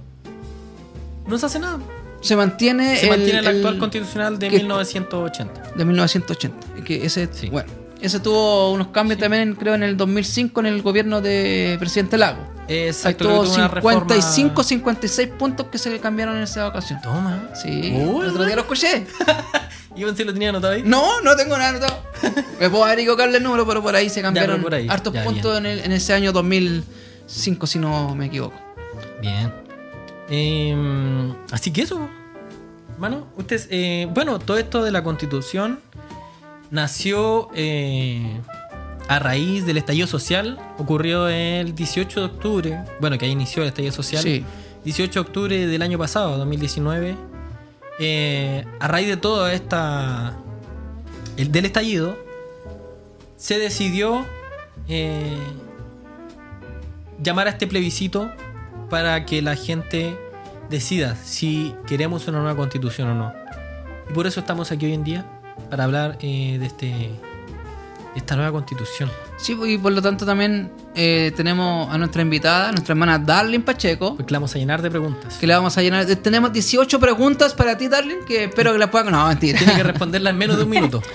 [1.26, 1.80] no se hace nada.
[2.20, 5.62] Se mantiene Se el, mantiene el, actual el- constitucional de que- 1980.
[5.74, 6.84] de 1980.
[6.84, 7.48] Que ese, Sí.
[7.48, 12.18] bueno, ese tuvo unos cambios también, creo, en el 2005 en el gobierno de presidente
[12.18, 12.46] Lago.
[12.68, 16.68] Exacto, Ahí tuvo que tuvo una 55, reforma- 56 puntos que se cambiaron en esa
[16.68, 17.00] ocasión.
[17.02, 17.48] Toma.
[17.60, 19.06] Sí, Oh, el otro día lo escuché.
[19.94, 20.82] Pensé que lo tenía anotado ahí.
[20.84, 22.02] No, no tengo nada anotado.
[22.60, 24.86] Me puedo haber equivocado el número, pero por ahí se cambiaron pero por ahí.
[24.88, 28.54] hartos Ya, puntos en, el- en ese año 2005, si no me equivoco.
[29.20, 29.52] Bien.
[30.30, 32.08] Eh, así que eso,
[32.94, 33.26] hermano.
[33.36, 35.80] Ustedes, eh, bueno, todo esto de la constitución
[36.70, 38.40] nació eh,
[39.08, 40.58] a raíz del estallido social.
[40.78, 42.84] Ocurrió el 18 de octubre.
[43.00, 44.22] Bueno, que ahí inició el estallido social.
[44.22, 44.44] Sí.
[44.84, 47.16] 18 de octubre del año pasado, 2019.
[47.98, 50.36] Eh, a raíz de todo esta.
[51.36, 52.16] El, del estallido,
[53.36, 54.24] se decidió
[54.88, 55.36] eh,
[57.22, 58.30] llamar a este plebiscito
[58.90, 60.18] para que la gente
[60.68, 63.32] decida si queremos una nueva constitución o no.
[64.08, 65.24] Y por eso estamos aquí hoy en día,
[65.70, 67.10] para hablar eh, de, este,
[68.14, 69.10] esta nueva constitución.
[69.36, 74.16] Sí, y por lo tanto también eh, tenemos a nuestra invitada, nuestra hermana Darlene Pacheco,
[74.16, 75.34] Porque la vamos a llenar de preguntas.
[75.38, 76.04] que le vamos a llenar.
[76.06, 79.12] Tenemos 18 preguntas para ti, Darlene, que espero que las puedan...
[79.12, 79.58] No, mentira.
[79.58, 81.02] Tiene que responderla en menos de un minuto.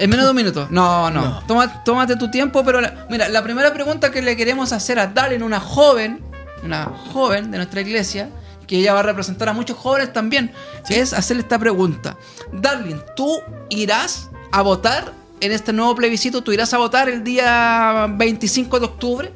[0.00, 0.68] En menos de un minuto.
[0.70, 1.22] No, no.
[1.24, 1.42] No.
[1.48, 5.08] Toma- tómate tu tiempo, pero la- mira, la primera pregunta que le queremos hacer a
[5.08, 6.20] Darlene, una joven,
[6.64, 8.30] una joven de nuestra iglesia,
[8.66, 10.52] que ella va a representar a muchos jóvenes también,
[10.88, 12.16] es hacerle esta pregunta.
[12.52, 13.40] Darlene, ¿tú
[13.70, 16.42] irás a votar en este nuevo plebiscito?
[16.42, 19.32] ¿Tú irás a votar el día 25 de octubre?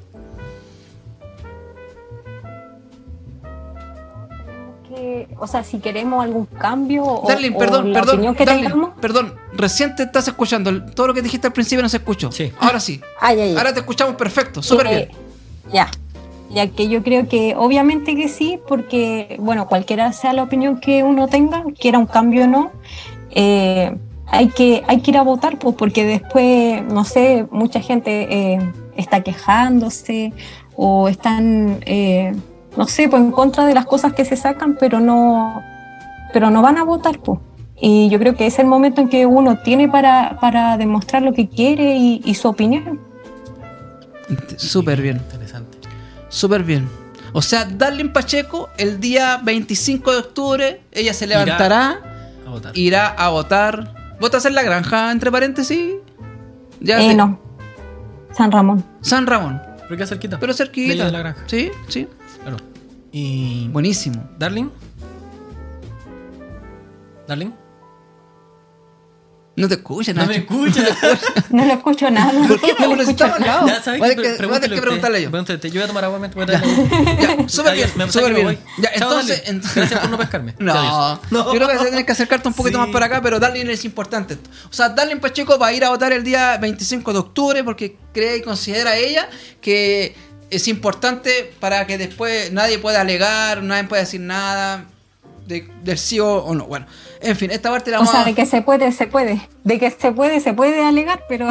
[4.89, 8.45] Que, o sea, si queremos algún cambio o, Darlene, o perdón, la perdón, opinión que
[8.45, 8.99] Darlene, tengamos.
[9.01, 10.85] perdón, recién te estás escuchando.
[10.93, 12.31] Todo lo que dijiste al principio no se escuchó.
[12.31, 12.53] Sí.
[12.61, 13.01] Ahora sí.
[13.23, 13.57] Ya, ya.
[13.59, 15.09] Ahora te escuchamos perfecto, súper Eh, bien.
[15.73, 15.91] Ya.
[16.55, 21.03] Ya que yo creo que obviamente que sí, porque, bueno, cualquiera sea la opinión que
[21.03, 22.73] uno tenga, quiera un cambio o no,
[23.31, 28.53] eh, hay, que, hay que ir a votar, pues, porque después, no sé, mucha gente
[28.53, 30.33] eh, está quejándose
[30.77, 32.33] o están, eh,
[32.77, 35.63] no sé, pues en contra de las cosas que se sacan, pero no,
[36.35, 37.41] pero no van a votar, pues.
[37.81, 41.33] Y yo creo que es el momento en que uno tiene para, para demostrar lo
[41.33, 43.01] que quiere y, y su opinión.
[44.57, 45.21] Súper bien.
[46.33, 46.89] Súper bien.
[47.35, 52.01] O sea, Darlene Pacheco, el día 25 de octubre, ella se Irá levantará,
[52.47, 52.77] A votar.
[52.77, 54.17] irá a votar.
[54.21, 55.95] ¿Votas en la granja, entre paréntesis?
[56.81, 57.39] Ya Eh, te- no.
[58.37, 58.85] San Ramón.
[59.03, 59.61] San Ramón.
[59.83, 60.39] Pero queda cerquita.
[60.41, 61.05] Pero cerquita.
[61.05, 61.45] de la granja.
[61.47, 62.09] Sí, sí.
[62.43, 62.57] Claro.
[63.13, 63.69] Y.
[63.69, 64.29] Buenísimo.
[64.39, 64.69] Darling.
[67.29, 67.51] Darling.
[69.55, 70.31] No te escuchas, No Nacho.
[70.33, 70.83] me escucha.
[71.51, 72.49] No lo escucho nada.
[72.49, 73.67] ¿Por qué no lo al lado?
[73.67, 75.31] ya sabes que, tener que, voy a tener que preguntarle yo.
[75.31, 75.61] Pregúntale.
[75.71, 78.59] Yo voy a tomar agua mientras voy a traer Ya, súper bien, súper bien.
[78.79, 79.43] Ya, entonces,
[79.75, 80.55] Gracias por no pescarme.
[80.59, 81.21] No, Adiós.
[81.31, 82.85] yo creo que tienes que acercarte un poquito Sí.
[82.85, 84.39] más para acá, pero Darlene es importante.
[84.71, 87.97] O sea, Darlene Pacheco va a ir a votar el día 25 de octubre porque
[88.15, 89.29] cree y considera ella
[89.61, 90.15] que
[90.49, 94.87] es importante para que después nadie pueda alegar, nadie pueda decir nada
[95.47, 96.67] de- del sí o, o no.
[96.67, 96.87] Bueno,
[97.21, 98.25] en fin, esta parte la O vamos sea, a...
[98.25, 99.49] de que se puede, se puede.
[99.65, 101.51] De que se puede, se puede alegar, pero,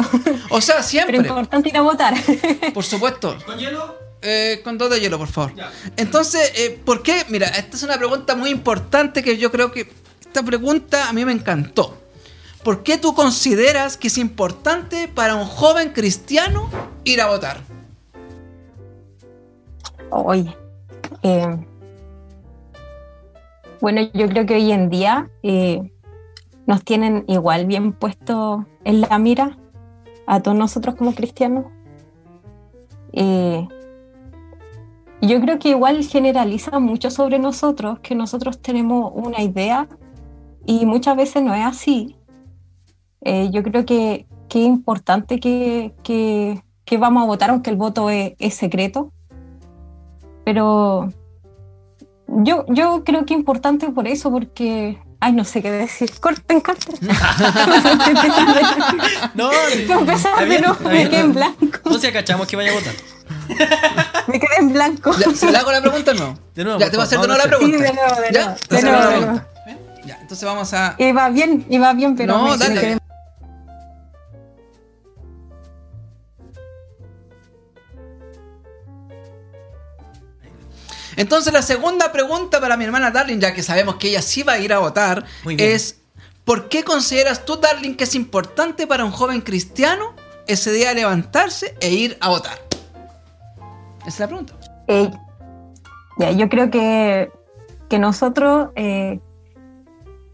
[0.50, 2.14] O sea, pero siempre, importante ir a votar.
[2.74, 3.36] por supuesto.
[3.46, 3.96] ¿Con hielo?
[4.22, 5.52] Eh, con dos de hielo, por favor.
[5.96, 7.24] Entonces, eh, ¿por qué?
[7.28, 11.24] Mira, esta es una pregunta muy importante que yo creo que esta pregunta a mí
[11.24, 11.98] me encantó.
[12.62, 16.70] ¿Por qué tú consideras que es importante para un joven cristiano
[17.02, 17.60] ir a votar?
[20.10, 20.56] Oye.
[21.22, 21.56] eh,
[23.82, 25.90] bueno, yo creo que hoy en día eh,
[26.68, 29.58] nos tienen igual bien puesto en la mira
[30.24, 31.64] a todos nosotros como cristianos.
[33.12, 33.66] Eh,
[35.20, 39.88] yo creo que igual generaliza mucho sobre nosotros, que nosotros tenemos una idea
[40.64, 42.16] y muchas veces no es así.
[43.22, 48.10] Eh, yo creo que, que es importante que, que, vamos a votar, aunque el voto
[48.10, 49.10] es, es secreto.
[50.44, 51.08] Pero
[52.28, 56.10] yo, yo creo que es importante por eso, porque Ay, no sé qué decir.
[56.18, 56.96] Corten, corten.
[59.34, 61.78] no, empezar de nuevo, me quedé en blanco.
[61.84, 62.92] No se cachamos que vaya a votar.
[64.26, 65.12] me quedé en blanco.
[65.12, 66.36] ¿Se le hago la pregunta no?
[66.56, 66.80] De nuevo.
[66.80, 67.78] Ya, te voy a hacer de nuevo la pregunta.
[67.78, 68.44] Sí, de nuevo, de ¿Ya?
[68.46, 68.58] nuevo.
[68.68, 69.48] Te De nuevo, la de pregunta.
[70.04, 70.96] Ya, entonces vamos a.
[70.98, 72.98] Iba bien, iba bien, pero No, me, dale.
[81.16, 84.54] Entonces, la segunda pregunta para mi hermana Darling, ya que sabemos que ella sí va
[84.54, 85.24] a ir a votar,
[85.58, 86.00] es:
[86.44, 90.14] ¿por qué consideras tú, Darling, que es importante para un joven cristiano
[90.46, 92.58] ese día levantarse e ir a votar?
[94.00, 94.54] Esa es la pregunta.
[94.88, 95.10] Eh,
[96.18, 97.30] ya, yo creo que,
[97.88, 99.20] que nosotros eh,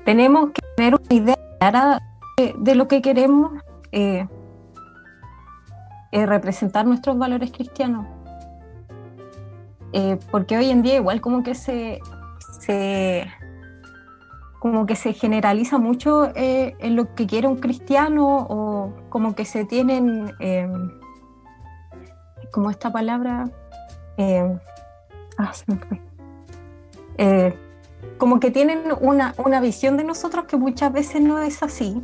[0.05, 2.03] tenemos que tener una idea clara
[2.37, 3.63] de, de lo que queremos
[3.93, 4.27] eh,
[6.13, 8.07] eh, representar nuestros valores cristianos.
[9.93, 12.01] Eh, porque hoy en día igual como que se,
[12.61, 13.27] se
[14.59, 19.45] como que se generaliza mucho eh, en lo que quiere un cristiano o como que
[19.45, 20.69] se tienen eh,
[22.51, 23.45] como esta palabra
[24.17, 24.59] eh,
[25.39, 26.01] ah, se me fue.
[27.19, 27.55] Eh,
[28.17, 32.03] como que tienen una, una visión de nosotros que muchas veces no es así.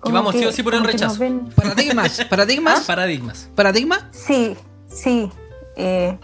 [0.00, 1.18] Como vamos sí o sí por el rechazo.
[1.18, 3.50] ven- Paradigmas, paradigmas, Paradigmas.
[3.54, 4.08] paradigma.
[4.12, 4.56] Sí,
[4.88, 5.30] sí.
[5.76, 6.18] eh,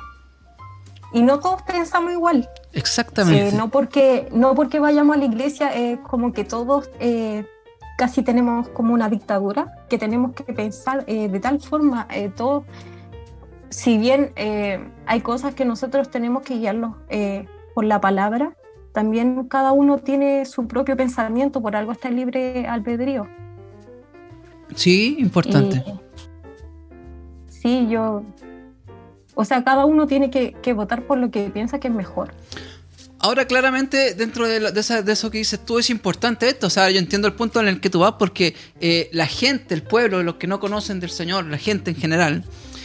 [1.13, 2.49] y no todos pensamos igual.
[2.73, 3.49] Exactamente.
[3.49, 7.45] Eh, no, porque, no porque vayamos a la iglesia, es como que todos eh,
[7.97, 12.65] casi tenemos como una dictadura, que tenemos que pensar eh, de tal forma, eh, todo,
[13.71, 16.95] si bien eh, hay cosas que nosotros tenemos que guiarlos
[17.75, 18.55] por la palabra,
[18.93, 23.27] también cada uno tiene su propio pensamiento, por algo está el libre albedrío.
[24.75, 25.85] Sí, importante.
[27.49, 28.23] Sí, yo...
[29.37, 32.33] O sea, cada uno tiene que, que votar por lo que piensa que es mejor.
[33.19, 36.67] Ahora, claramente, dentro de, lo- de esa- de eso que dices tú, es importante esto.
[36.67, 39.75] O sea, yo entiendo el punto en el que tú vas, porque eh, la gente,
[39.75, 42.45] el pueblo, los que no conocen del Señor, la gente en general,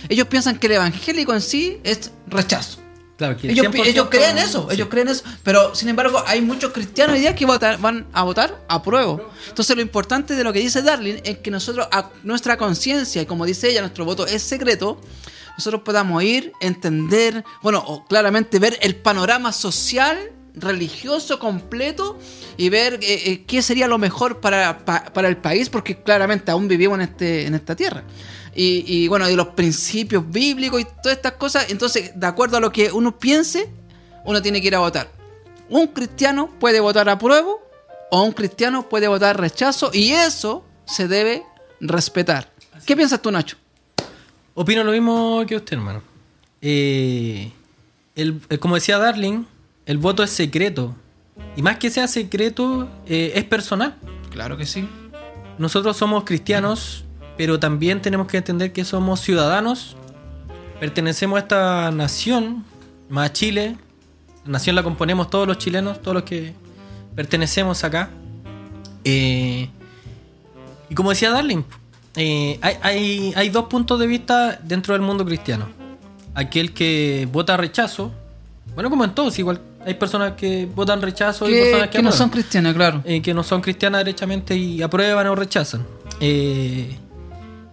[0.10, 2.80] ellos piensan que el evangélico en sí es rechazo.
[3.18, 4.76] Claro, que Ellos, 100% ellos creen eso, sí.
[4.76, 5.24] ellos creen eso.
[5.44, 9.20] Pero, sin embargo, hay muchos cristianos hoy día que votan- van a votar a prueba.
[9.50, 13.26] Entonces, lo importante de lo que dice Darling es que nosotros, a nuestra conciencia, y
[13.26, 15.00] como dice ella, nuestro voto es secreto,
[15.58, 20.18] nosotros podamos ir, entender, bueno, o claramente ver el panorama social,
[20.54, 22.18] religioso completo
[22.58, 26.52] y ver eh, eh, qué sería lo mejor para, pa- para el país, porque claramente
[26.52, 28.04] aún vivimos en, este, en esta tierra.
[28.54, 31.68] Y, y, bueno, y los principios bíblicos y todas estas cosas.
[31.70, 33.70] Entonces, de acuerdo a lo que uno piense,
[34.26, 35.10] uno tiene que ir a votar.
[35.70, 37.62] Un cristiano puede votar apruebo
[38.10, 41.44] o un cristiano puede votar rechazo y eso se debe
[41.80, 42.52] respetar.
[42.86, 43.56] ¿Qué piensas tú, Nacho?
[44.54, 46.02] Opino lo mismo que usted, hermano.
[46.62, 47.52] Eh,
[48.16, 49.44] el, el- como decía Darling,
[49.86, 50.96] el voto es secreto.
[51.56, 53.96] Y más que sea secreto, eh, es personal.
[54.30, 54.88] Claro que sí.
[55.58, 57.04] Nosotros somos cristianos,
[57.38, 59.96] pero también tenemos que entender que somos ciudadanos.
[60.80, 62.64] Pertenecemos a esta nación,
[63.10, 63.78] más Chile.
[64.46, 66.54] La nación la componemos todos los chilenos, todos los que
[67.16, 68.10] pertenecemos acá.
[69.04, 69.70] Eh,
[70.90, 71.64] y como decía Darling,
[72.16, 75.68] eh, hay, hay- hay dos puntos de vista dentro del mundo cristiano.
[76.34, 78.12] Aquel que vota rechazo,
[78.76, 82.12] bueno, como en todos, igual hay personas que votan rechazo y personas que, que no
[82.12, 83.02] son cristianos, claro.
[83.04, 85.86] eh, que no son cristianas derechamente y aprueban o rechazan.
[86.20, 86.96] Eh,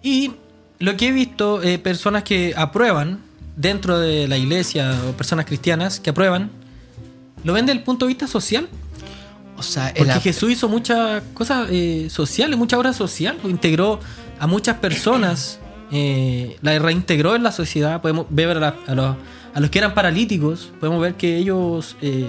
[0.02, 0.32] y
[0.78, 3.20] lo que he visto, eh, personas que aprueban
[3.56, 6.50] dentro de la iglesia o personas cristianas que aprueban,
[7.44, 8.68] lo ven desde el punto de vista social.
[9.56, 13.98] O sea, Porque Jesús hizo muchas cosas eh, sociales, mucha obra social, integró
[14.40, 15.58] a muchas personas,
[15.92, 18.00] eh, la reintegró en la sociedad.
[18.00, 19.16] Podemos ver a, la- a los,
[19.54, 22.26] a los que eran paralíticos, podemos ver que ellos eh,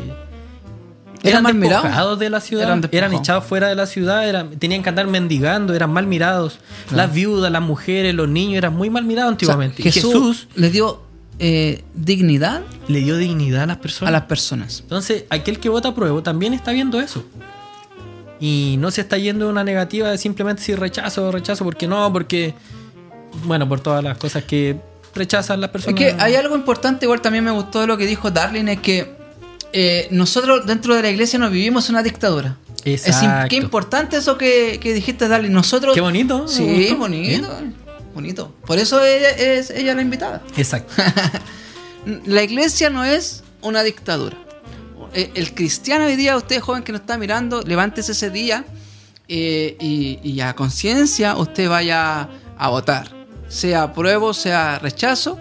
[1.21, 2.19] Eran eran, mal mirados.
[2.19, 5.73] de la ciudad, Eran eran, echados fuera de la ciudad, eran, tenían que andar mendigando,
[5.73, 6.59] eran mal mirados.
[6.91, 9.81] Las viudas, las mujeres, los niños eran muy mal mirados o sea, antiguamente.
[9.81, 11.01] Y Jesús, Jesús le dio
[11.41, 14.09] eh, dignidad le dio dignidad a las personas.
[14.09, 14.79] a las personas.
[14.81, 17.23] Entonces, aquel que vota a prueba también está viendo eso.
[18.39, 22.53] Y no se está yendo una negativa de simplemente si rechazo rechazo, porque no, porque.
[23.43, 24.77] Bueno, por todas las cosas que
[25.13, 25.99] rechazan las Es personas.
[25.99, 29.11] que hay algo importante, igual también me gustó lo que dijo Darling, es que
[29.73, 32.55] eh, nosotros dentro de la iglesia nos vivimos una dictadura.
[32.85, 33.49] Es Exacto.
[33.49, 35.51] qué importante eso que, que dijiste, Darling.
[35.51, 35.93] Nosotros.
[35.93, 36.47] Qué bonito.
[36.47, 37.47] Sí, bonito.
[37.59, 37.75] Bien.
[38.13, 38.53] Bonito.
[38.65, 40.41] Por eso ella es ella la invitada.
[40.57, 40.93] Exacto.
[42.25, 44.37] La iglesia no es una dictadura.
[45.13, 48.65] Eh, el cristiano hoy día, usted joven que nos está mirando, levántese ese día
[49.27, 53.09] eh, y, a conciencia usted vaya a votar.
[53.47, 55.39] Sea apruebo, sea rechazo,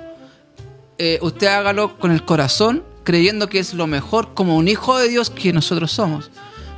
[0.99, 5.09] eh, usted hágalo con el corazón, creyendo que es lo mejor como un hijo de
[5.09, 6.31] Dios que nosotros somos.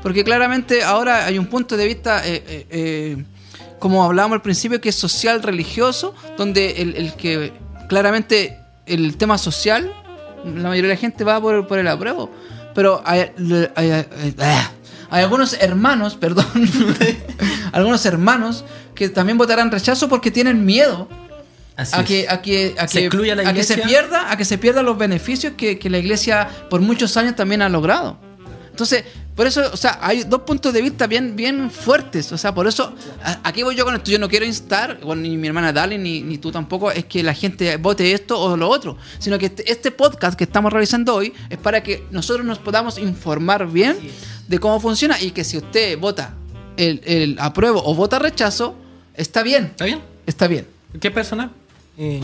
[0.03, 2.23] Porque claramente ahora hay un punto de vista,
[3.79, 7.53] como hablábamos al principio, que es social religioso, donde el, el que
[7.89, 9.93] claramente el tema social,
[10.45, 12.31] la mayoría de la gente va por, por el apruebo.
[12.81, 13.31] Pero hay,
[13.77, 14.71] hay- hay- ah,
[15.11, 16.47] hay algunos hermanos, perdón,
[17.73, 18.65] algunos hermanos
[18.95, 21.07] que también votarán rechazo porque tienen miedo
[21.77, 24.57] a que, a que, a Se que, la a que se pierda, a que se
[24.57, 28.19] pierdan los beneficios que, que la iglesia por muchos años también ha logrado.
[28.71, 29.05] Entonces,
[29.41, 32.31] por eso, o sea, hay dos puntos de vista bien, bien fuertes.
[32.31, 32.93] O sea, por eso,
[33.43, 34.11] aquí voy yo con esto.
[34.11, 37.23] Yo no quiero instar, bueno, ni mi hermana Dali, ni, ni tú tampoco, es que
[37.23, 38.99] la gente vote esto o lo otro.
[39.19, 42.99] Sino que este, este podcast que estamos realizando hoy es para que nosotros nos podamos
[42.99, 43.97] informar bien
[44.47, 46.35] de cómo funciona y que si usted vota
[46.77, 48.75] el, el apruebo o vota rechazo,
[49.15, 49.69] está bien.
[49.69, 50.03] ¿Está bien?
[50.27, 50.67] Está bien.
[51.01, 51.51] ¿Qué personal?
[51.97, 52.21] Eh,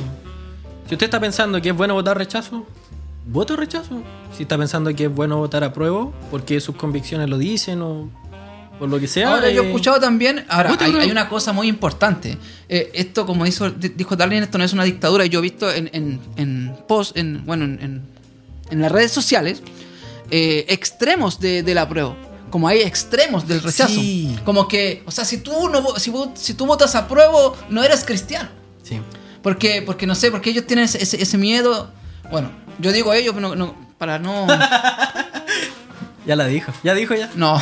[0.87, 2.67] si usted está pensando que es bueno votar rechazo,
[3.27, 4.03] vote rechazo.
[4.37, 8.11] Si está pensando que es bueno votar apruebo, porque sus convicciones lo dicen o
[8.79, 9.31] por lo que sea.
[9.35, 12.37] Ahora yo he eh, escuchado también, ahora hay, una cosa muy importante.
[12.69, 15.25] Eh, esto, como dijo, dijo Darlene, esto no es una dictadura.
[15.27, 18.05] Yo he visto en, en, en post, en, bueno, en,
[18.71, 19.63] en- las redes sociales,
[20.31, 22.17] eh, extremos de, del apruebo.
[22.51, 23.95] Como hay extremos del rechazo.
[23.95, 24.37] Sí.
[24.45, 28.49] Como que, o sea, si tú no si, si tú votas apruebo, no eres cristiano.
[28.83, 29.01] Sí.
[29.43, 31.91] Porque, porque no sé, porque ellos tienen ese, ese- ese miedo.
[32.31, 34.47] Bueno, yo digo ellos, pero no, no- para no.
[36.27, 36.73] Ya la dijo.
[36.83, 37.31] Ya dijo ya.
[37.37, 37.61] No,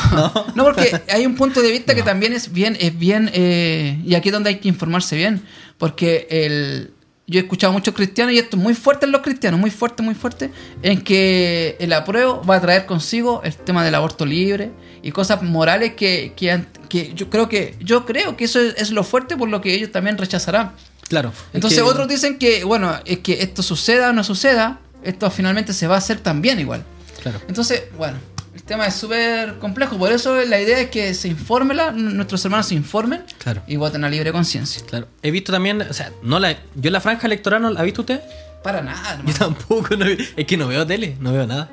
[0.54, 4.14] no, porque hay un punto de vista que también es bien, es bien, eh, y
[4.14, 5.44] aquí es donde hay que informarse bien,
[5.76, 6.90] porque el,
[7.26, 9.70] yo he escuchado a muchos cristianos, y esto es muy fuerte en los cristianos, muy
[9.70, 10.50] fuerte, muy fuerte,
[10.82, 14.70] en que el apruebo va a traer consigo el tema del aborto libre
[15.02, 18.90] y cosas morales que, que, que yo creo que yo creo que eso es, es
[18.92, 20.72] lo fuerte por lo que ellos también rechazarán.
[21.06, 21.28] Claro.
[21.50, 25.30] es Entonces que- otros dicen que, bueno, es que esto suceda o no suceda, esto
[25.30, 26.84] finalmente se va a hacer también igual.
[27.22, 27.40] Claro.
[27.48, 28.18] Entonces, bueno,
[28.54, 29.96] el tema es súper complejo.
[29.98, 33.62] Por eso la idea es que se informe, la- nuestros hermanos se informen Claro.
[33.66, 34.82] y voten a libre conciencia.
[34.86, 35.08] Claro.
[35.22, 38.02] He visto también, o sea, no la, yo la franja electoral no la ha visto
[38.02, 38.20] usted.
[38.62, 39.38] Para nada, Yo hermano.
[39.38, 41.70] tampoco, no- es que no veo tele, no veo nada.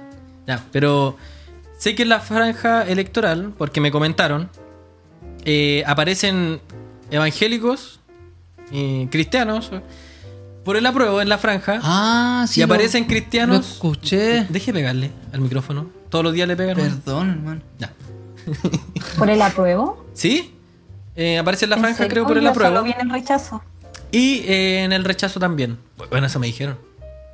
[0.47, 1.17] Ya, pero
[1.77, 4.49] sé que en la franja electoral, porque me comentaron,
[5.45, 6.59] eh, aparecen
[7.09, 7.99] evangélicos,
[8.71, 9.71] eh, cristianos,
[10.63, 11.79] por el apruebo en la franja.
[11.83, 12.59] Ah, sí.
[12.59, 13.57] y lo- aparecen cristianos.
[13.57, 14.45] Lo escuché.
[14.49, 15.87] Deje pegarle al micrófono.
[16.09, 16.77] Todos los días le pegan.
[16.77, 16.83] ¿no?
[16.83, 17.61] Perdón, hermano.
[17.79, 17.93] Ya.
[19.17, 20.05] ¿Por el apruebo?
[20.13, 20.53] ¿Sí?
[21.15, 22.11] Eh, aparece en la ¿En franja, serio?
[22.13, 22.69] creo, por el apruebo.
[22.71, 23.61] Solo viene el rechazo.
[24.11, 25.77] Y eh, en el rechazo también.
[26.09, 26.77] Bueno, eso me dijeron.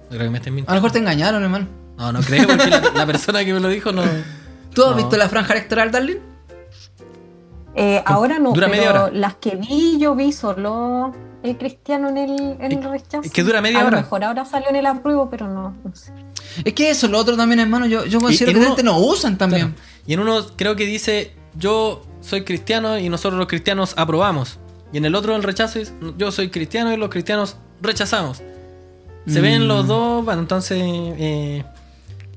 [0.03, 0.73] No creo que me estén A lo mintiendo.
[0.75, 1.67] mejor te engañaron, hermano.
[1.97, 4.03] No, no creo, porque la, la persona que me lo dijo no.
[4.73, 4.97] ¿Tú has No.
[4.97, 6.21] visto la franja electoral, Darlene?
[7.75, 9.09] Eh, ahora no, Dura pero media hora.
[9.13, 11.13] las que vi, yo vi solo
[11.47, 13.23] el cristiano en el, en el rechazo.
[13.23, 13.97] es que dura media A hora.
[13.97, 16.11] lo mejor ahora salió en el apruebo, pero no, no sé.
[16.63, 19.37] Es que eso, lo otro también, hermano, yo, yo considero que uno- gente no usan
[19.37, 19.73] también.
[19.73, 19.87] Claro.
[20.05, 24.59] Y en uno creo que dice, yo soy cristiano y nosotros los cristianos aprobamos.
[24.93, 28.37] Y en el otro, el rechazo, es, yo soy cristiano y los cristianos rechazamos.
[29.27, 29.41] Se Mm.
[29.43, 30.79] ven los dos, bueno, entonces...
[30.81, 31.63] eh,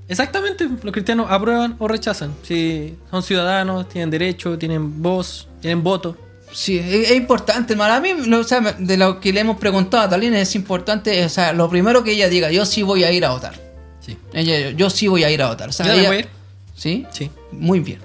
[0.08, 2.34] exactamente, los cristianos aprueban o rechazan.
[2.42, 6.16] Si son ciudadanos, tienen derecho, tienen voz, tienen voto.
[6.52, 7.94] Sí, es, es importante, hermano.
[7.94, 11.28] A mí, o sea, de lo que le hemos preguntado a Darlene, es importante, o
[11.28, 13.54] sea, lo primero que ella diga, yo sí voy a ir a votar.
[14.00, 14.16] Sí.
[14.32, 15.68] Ella, yo sí voy a ir a votar.
[15.68, 16.40] O sea, ¿Yo también ella- voy a ir?
[16.74, 17.06] ¿Sí?
[17.12, 17.30] Sí.
[17.52, 18.00] Muy bien.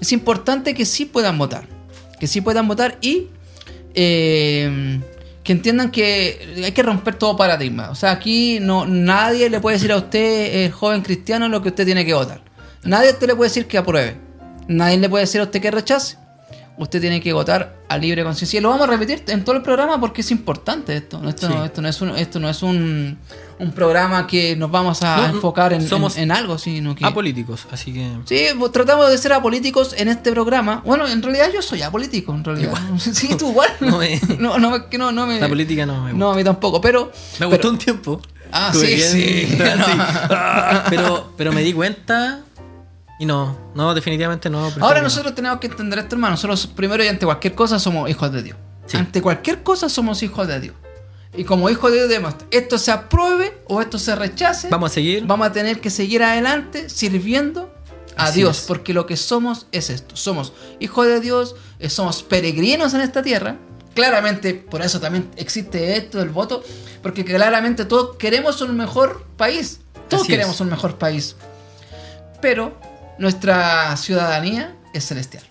[0.00, 1.66] Es importante que sí puedan votar.
[2.18, 3.26] Que sí puedan votar y
[3.94, 5.00] eh,
[5.42, 7.90] que entiendan que hay que romper todo paradigma.
[7.90, 11.70] O sea, aquí no nadie le puede decir a usted, el joven cristiano, lo que
[11.70, 12.42] usted tiene que votar.
[12.84, 14.16] Nadie a usted le puede decir que apruebe.
[14.68, 16.16] Nadie le puede decir a usted que rechace.
[16.78, 18.58] Usted tiene que votar a libre conciencia.
[18.58, 21.20] Y lo vamos a repetir en todo el programa porque es importante esto.
[21.28, 21.52] Esto, Sí.
[21.54, 23.18] no, esto no es, un, esto no es un,
[23.58, 27.04] un programa que nos vamos a No, enfocar en, somos en- en algo, sino que...
[27.04, 28.10] Apolíticos, así que...
[28.24, 30.80] Sí, pues, tratamos de ser apolíticos en este programa.
[30.86, 32.72] Bueno, en realidad yo soy apolítico, en realidad.
[32.98, 33.68] Sí, tú igual.
[33.80, 35.38] No me- No, no, no, no me.
[35.38, 36.16] La política no me gusta.
[36.18, 37.06] No, a mí tampoco, pero.
[37.06, 38.22] Me pero- gustó un tiempo.
[38.52, 39.44] Ah, sí, sí.
[39.60, 40.04] así, No.
[40.30, 42.40] ah, pero, pero me di cuenta
[43.20, 44.72] y no, no, definitivamente no.
[44.80, 45.04] Ahora no.
[45.04, 46.32] nosotros tenemos que entender esto, hermano.
[46.32, 48.56] Nosotros primero y ante cualquier cosa somos hijos de Dios.
[48.86, 48.96] Sí.
[48.96, 50.74] Ante cualquier cosa somos hijos de Dios.
[51.36, 54.94] Y como hijos de Dios debemos, esto se apruebe o esto se rechace, Vamos a
[54.94, 55.24] seguir.
[55.26, 57.72] vamos a tener que seguir adelante sirviendo
[58.16, 58.66] a Así Dios, es.
[58.66, 60.16] porque lo que somos es esto.
[60.16, 63.58] Somos hijos de Dios, eh, somos peregrinos en esta tierra.
[63.94, 66.64] Claramente, por eso también existe esto del voto,
[67.02, 69.80] porque claramente todos queremos un mejor país.
[70.08, 70.36] Todos Así es.
[70.38, 71.36] queremos un mejor país.
[72.40, 72.76] Pero
[73.20, 75.44] nuestra ciudadanía es celestial.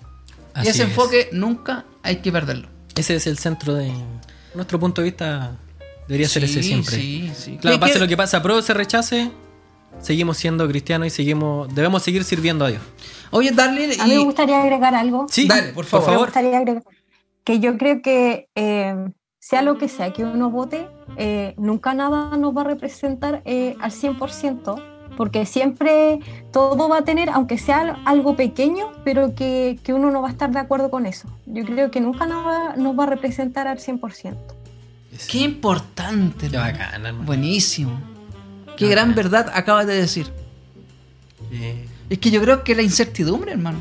[0.53, 0.89] Así y ese es.
[0.89, 2.67] enfoque nunca hay que perderlo.
[2.95, 3.93] Ese es el centro de
[4.55, 5.55] nuestro punto de vista.
[6.07, 6.95] Debería ser ese siempre.
[6.95, 7.57] Sí, sí.
[7.61, 9.31] Claro, ¿Qué- pase lo que pase, apruebe o se rechace,
[10.01, 12.81] seguimos siendo cristianos y seguimos, debemos seguir sirviendo a Dios.
[13.29, 14.25] Oye, Darlene, A mí me y...
[14.25, 15.27] gustaría agregar algo.
[15.29, 16.09] Sí, Dale, por favor.
[16.09, 16.83] Me gustaría agregar
[17.43, 18.95] que yo creo que eh,
[19.39, 23.75] sea lo que sea que uno vote, eh, nunca nada nos va a representar eh,
[23.79, 24.83] al 100%,
[25.19, 26.19] porque siempre
[26.53, 30.31] todo va a tener, aunque sea algo pequeño, pero que, que uno no va a
[30.31, 31.27] estar de acuerdo con eso.
[31.45, 34.37] Yo creo que nunca nada nos va a representar al 100%.
[35.29, 36.47] Qué importante.
[36.49, 37.25] Qué bacán, hermano.
[37.25, 37.99] Buenísimo.
[38.77, 40.31] Qué gran verdad acabas de decir.
[41.51, 43.79] Eh, Es que yo creo que la incertidumbre, hermano.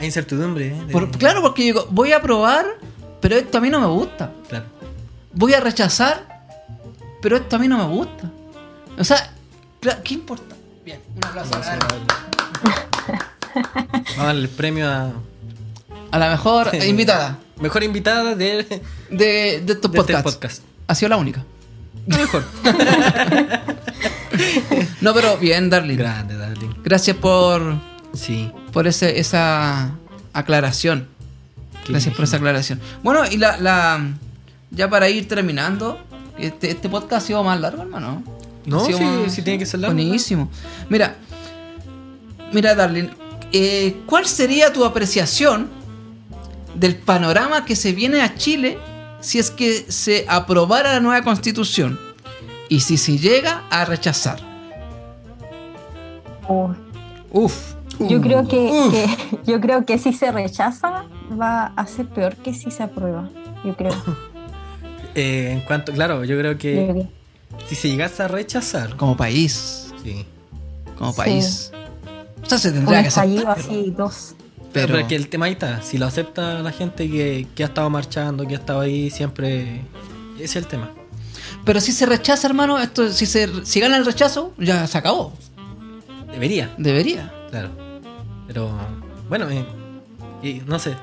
[0.00, 0.84] hay incertidumbre, ¿eh?
[0.88, 2.66] De- Por- claro, porque yo digo, voy a probar,
[3.20, 4.32] pero esto a mí no me gusta.
[4.48, 4.64] Claro.
[5.32, 6.46] Voy a rechazar,
[7.22, 8.28] pero esto a mí no me gusta.
[8.98, 9.32] O sea,
[10.02, 10.53] ¿qué importa?
[10.84, 11.50] Bien, un aplauso.
[11.52, 11.76] Vamos a
[13.84, 15.12] Vamos a darle el premio a
[16.10, 16.78] A la mejor Sí.
[16.88, 20.22] invitada mejor invitada de, de de, de estos este podcasts.
[20.34, 20.62] podcast.
[20.88, 21.40] Ha sido la única.
[22.10, 22.44] A lo mejor.
[25.00, 25.96] No, pero bien, Darling.
[25.96, 26.70] Grande, Darling.
[26.82, 27.76] Gracias por,
[28.14, 28.50] Sí.
[28.72, 29.92] por ese, esa
[30.32, 31.06] aclaración.
[31.84, 32.80] Qué Gracias por esa aclaración.
[33.04, 34.00] Bueno, y la, la
[34.72, 36.00] ya para ir terminando,
[36.38, 38.24] este, este podcast ha sido más largo, hermano.
[38.66, 38.94] No, sí,
[39.28, 39.94] sí tiene que ser largo.
[39.94, 40.48] Buenísimo.
[40.88, 41.16] Mira,
[42.52, 43.08] mira, Darling,
[43.52, 45.68] eh, ¿cuál sería tu apreciación
[46.74, 48.78] del panorama que se viene a Chile
[49.20, 51.98] si es que se aprobara la nueva constitución
[52.68, 54.38] y si se llega a rechazar?
[56.48, 56.72] Uh,
[57.30, 57.74] Uf.
[58.00, 58.92] yo, creo que, Uf.
[58.92, 61.04] que- yo creo que si se rechaza
[61.40, 63.28] va a ser peor que si se aprueba.
[63.64, 63.92] Yo creo.
[65.16, 67.06] Eh, en cuanto, claro, yo creo yo que.
[67.68, 69.92] Si se llegase a rechazar, Como país.
[70.02, 70.24] sí.
[70.98, 71.16] Como Sí.
[71.16, 71.70] país.
[72.42, 73.58] O sea, se tendría que aceptar.
[73.58, 74.34] así, dos.
[74.72, 77.62] Pero, Pero, es que el tema ahí está, si lo acepta la gente que, que
[77.62, 79.80] ha estado marchando, que ha estado ahí siempre,
[80.36, 80.90] ese es el tema.
[81.64, 85.32] pero si se rechaza, hermano, esto, si se si gana el rechazo, ya se acabó.
[86.32, 87.32] Debería, Debería.
[87.50, 87.70] claro.
[88.48, 88.76] Pero,
[89.28, 89.64] bueno, eh,
[90.42, 90.94] y no sé.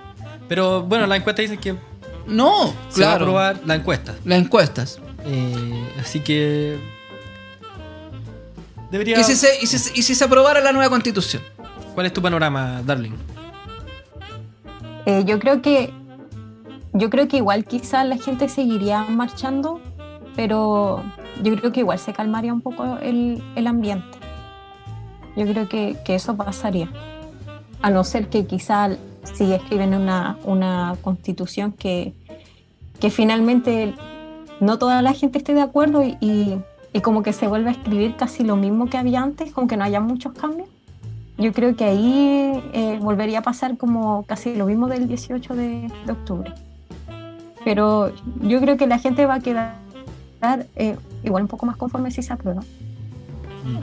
[0.49, 1.75] Pero bueno, la encuesta dice que
[2.27, 3.23] No, se va a claro.
[3.25, 4.15] aprobar la encuesta.
[4.25, 4.99] Las encuestas.
[5.25, 6.79] Eh, así que
[8.89, 9.19] debería.
[9.19, 11.41] ¿Y si, se, y, si, y si se aprobara la nueva constitución?
[11.93, 13.11] ¿Cuál es tu panorama, Darling?
[15.05, 15.93] Eh, yo creo que
[16.93, 19.79] yo creo que igual quizás la gente seguiría marchando,
[20.35, 21.03] pero
[21.41, 24.17] yo creo que igual se calmaría un poco el, el ambiente.
[25.35, 26.91] Yo creo que, que eso pasaría.
[27.81, 32.13] A no ser que quizás si escriben una, una constitución que,
[32.99, 33.93] que finalmente
[34.61, 36.57] no toda la gente esté de acuerdo y, y-
[36.93, 39.83] y como que se vuelve a escribir casi lo mismo que había antes, aunque no
[39.83, 40.67] haya muchos cambios.
[41.37, 45.91] Yo creo que ahí eh, volvería a pasar como casi lo mismo del 18 de,
[46.05, 46.53] de octubre.
[47.63, 49.77] Pero yo creo que la gente va a quedar
[50.75, 52.61] eh, igual un poco más conforme si se aprueba.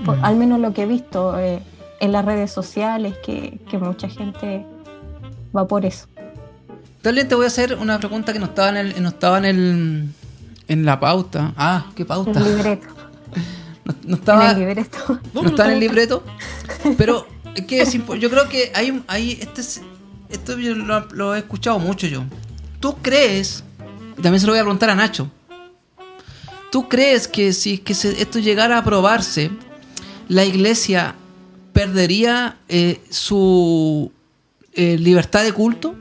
[0.05, 1.61] Por- al menos lo que he visto eh,
[2.01, 4.67] en las redes sociales, que, que mucha gente
[5.57, 6.07] va por eso.
[7.03, 9.45] Darling, te voy a hacer una pregunta que no estaba en el, no estaba en
[9.45, 10.09] el
[10.69, 11.53] en la pauta.
[11.57, 12.39] Ah, qué En pauta.
[12.41, 12.87] el libreto.
[13.85, 15.21] No, no En estaba, el libreto.
[15.33, 16.23] no estaba en el libreto.
[16.99, 19.81] Pero es que es yo creo que hay hay este es-
[20.29, 22.23] esto yo lo, lo he escuchado mucho yo.
[22.81, 23.65] ¿Tú crees?
[24.19, 25.31] y También se lo voy a preguntar a Nacho.
[26.71, 29.51] ¿Tú crees que si que se- esto llegara a aprobarse,
[30.29, 31.15] la iglesia
[31.73, 34.13] perdería eh, su
[34.75, 35.95] eh, libertad de culto?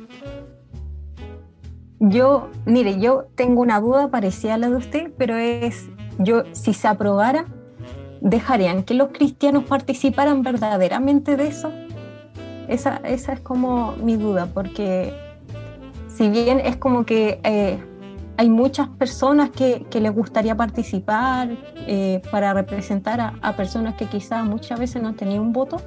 [2.00, 5.89] Yo, mire, yo tengo una duda parecida a la de usted, pero es,
[6.20, 7.45] yo, si se aprobara,
[8.22, 11.72] ¿dejarían que los cristianos participaran verdaderamente de eso?
[12.68, 15.14] Esa, esa es como mi duda, porque
[16.08, 17.80] si bien es como que eh,
[18.38, 21.50] hay muchas personas que, les gustaría participar
[21.88, 25.78] eh, para representar a, a personas que quizás muchas veces no tenían un voto,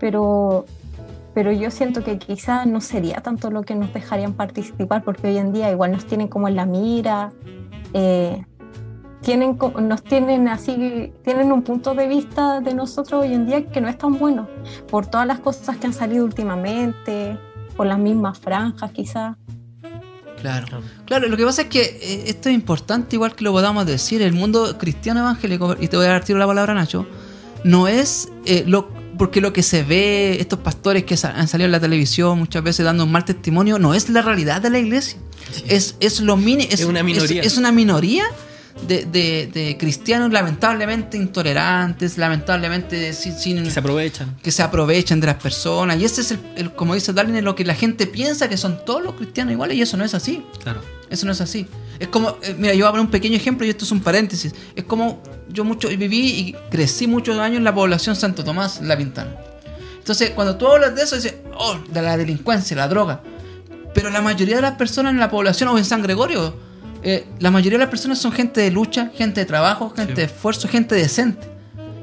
[0.00, 0.64] pero
[1.36, 5.36] pero yo siento que quizás no sería tanto lo que nos dejarían participar, porque hoy
[5.36, 7.30] en día igual nos tienen como en la mira,
[7.92, 8.42] eh,
[9.20, 13.82] tienen, nos tienen así, tienen un punto de vista de nosotros hoy en día que
[13.82, 14.48] no es tan bueno,
[14.90, 17.38] por todas las cosas que han salido últimamente,
[17.76, 19.36] por las mismas franjas quizás.
[20.40, 20.80] Claro.
[21.04, 24.22] Claro, lo que pasa es que eh, esto es importante, igual que lo podamos decir,
[24.22, 27.06] el mundo cristiano evangélico, y te voy a dar tiro la palabra, Nacho,
[27.62, 31.72] no es eh, lo porque lo que se ve, estos pastores que han salido en
[31.72, 35.18] la televisión muchas veces dando un mal testimonio, no es la realidad de la iglesia.
[35.68, 37.40] Es, es lo mini, es, Es una minoría.
[37.42, 38.24] Es, es una minoría
[38.86, 44.36] de, de- de cristianos lamentablemente intolerantes, lamentablemente sin, sin- Que se aprovechan.
[44.42, 45.98] que se aprovechan de las personas.
[45.98, 48.84] Y ese es el, el- como dice Darwin, lo que la gente piensa que son
[48.84, 50.44] todos los cristianos iguales y eso no es así.
[50.62, 50.82] Claro.
[51.10, 51.66] Eso no es así.
[51.98, 54.00] Es como, eh, mira, yo voy a poner un pequeño ejemplo y esto es un
[54.00, 54.54] paréntesis.
[54.74, 58.96] Es como yo mucho viví y crecí muchos años en la población Santo Tomás, La
[58.96, 59.36] Pintana.
[59.98, 63.22] Entonces, cuando tú hablas de eso, dices, oh, de la delincuencia, la droga.
[63.94, 66.54] Pero la mayoría de las personas en la población o en San Gregorio,
[67.02, 70.16] eh, la mayoría de las personas son gente de lucha, gente de trabajo, gente Sí.
[70.16, 71.48] de esfuerzo, gente decente.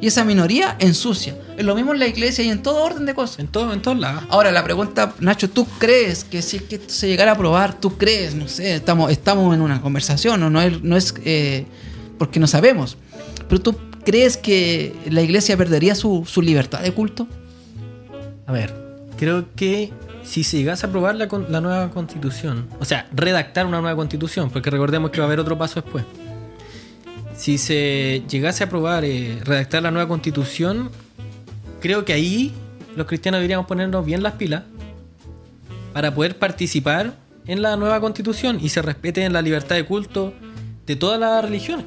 [0.04, 1.34] Y esa minoría ensucia.
[1.58, 3.40] Es lo mismo en la iglesia y en todo orden de cosas.
[3.40, 4.26] En, todo, en todos lados.
[4.28, 7.80] Ahora, la pregunta, Nacho, ¿tú crees que si es que esto se llegara a probar,
[7.80, 11.68] tú crees, no sé, estamos, estamos en una conversación, no, no es, no es eh,
[12.18, 12.98] porque no sabemos,
[13.48, 17.26] pero tú crees que la iglesia perdería su, su libertad de culto?
[18.46, 18.76] A ver,
[19.16, 19.94] creo que
[20.26, 24.50] si se llegase a aprobar la, la nueva constitución, o sea, redactar una nueva constitución,
[24.50, 26.04] porque recordemos que va a haber otro paso después.
[27.36, 30.90] Si se llegase a aprobar eh, redactar la nueva constitución,
[31.82, 32.54] creo que ahí
[32.96, 34.64] los cristianos deberíamos ponernos bien las pilas
[35.94, 37.16] para poder participar
[37.48, 40.34] en la nueva constitución y se respete la libertad de culto
[40.86, 41.86] de todas las religiones.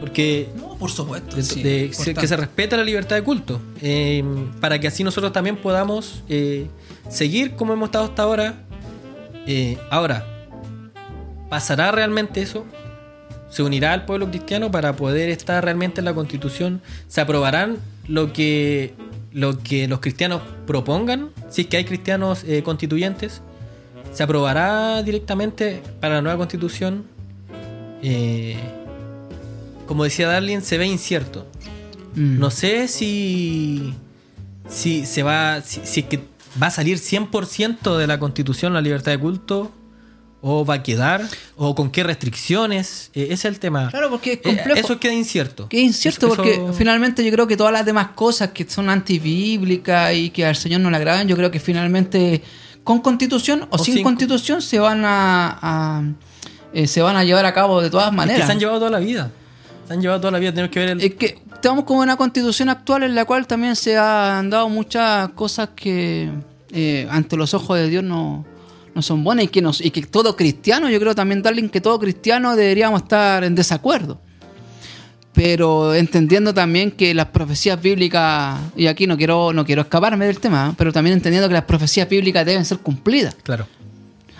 [0.00, 1.34] Porque No, por supuesto.
[1.36, 4.22] de- de- se- que se respete la libertad de culto, eh,
[4.60, 6.66] para que así nosotros también podamos eh,
[7.08, 8.54] seguir como hemos estado hasta ahora.
[9.46, 10.26] Eh, ahora,
[11.48, 12.64] ¿pasará realmente eso?
[13.54, 16.82] ¿Se unirá al pueblo cristiano para poder estar realmente en la constitución?
[17.06, 17.76] ¿Se aprobarán
[18.08, 18.94] lo que,
[19.32, 21.30] lo que los cristianos propongan?
[21.50, 23.42] Si es que hay cristianos eh, constituyentes.
[24.12, 27.04] ¿Se aprobará directamente para la nueva constitución?
[28.02, 28.56] Eh,
[29.86, 31.46] como decía Darlene, se ve incierto.
[32.16, 32.40] Mm.
[32.40, 33.94] No sé si,
[34.68, 36.18] si se va, si, si es que
[36.60, 39.70] va a salir 100% de la constitución la libertad de culto,
[40.46, 41.22] o va a quedar,
[41.56, 43.10] o con qué restricciones.
[43.14, 43.88] Eh, ese es el tema.
[43.90, 44.78] Claro, porque es Eh, complejo.
[44.78, 45.68] eso queda incierto.
[45.70, 48.68] Que es incierto Eso- porque eso- finalmente yo creo que todas las demás cosas que
[48.68, 52.42] son antibíblicas y que al Señor no le agradan, yo creo que finalmente
[52.82, 56.02] con constitución o, O sin, sin- constitución se van a, a-
[56.74, 58.46] eh, se van a llevar a cabo de todas es que maneras.
[58.46, 59.30] se han llevado toda la vida.
[59.88, 60.50] Se han llevado toda la vida.
[60.52, 61.00] Tenemos que ver el.
[61.00, 65.30] Es que estamos con una constitución actual en la cual también se han dado muchas
[65.30, 66.30] cosas que
[66.72, 68.44] eh, ante los ojos de Dios no,
[68.94, 71.80] no son buenas y que, nos, y que todo cristiano, yo creo también, Darling, que
[71.80, 74.20] todo cristiano deberíamos estar en desacuerdo.
[75.32, 80.38] Pero entendiendo también que las profecías bíblicas, y aquí no quiero, no quiero escaparme del
[80.38, 80.74] tema, ¿eh?
[80.78, 83.34] pero también entendiendo que las profecías bíblicas deben ser cumplidas.
[83.42, 83.66] Claro.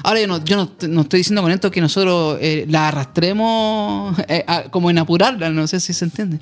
[0.05, 4.17] Ahora yo no, yo no, no estoy diciendo con esto que nosotros eh, la arrastremos
[4.29, 6.39] eh, a- como en apurarla, no sé si se entiende.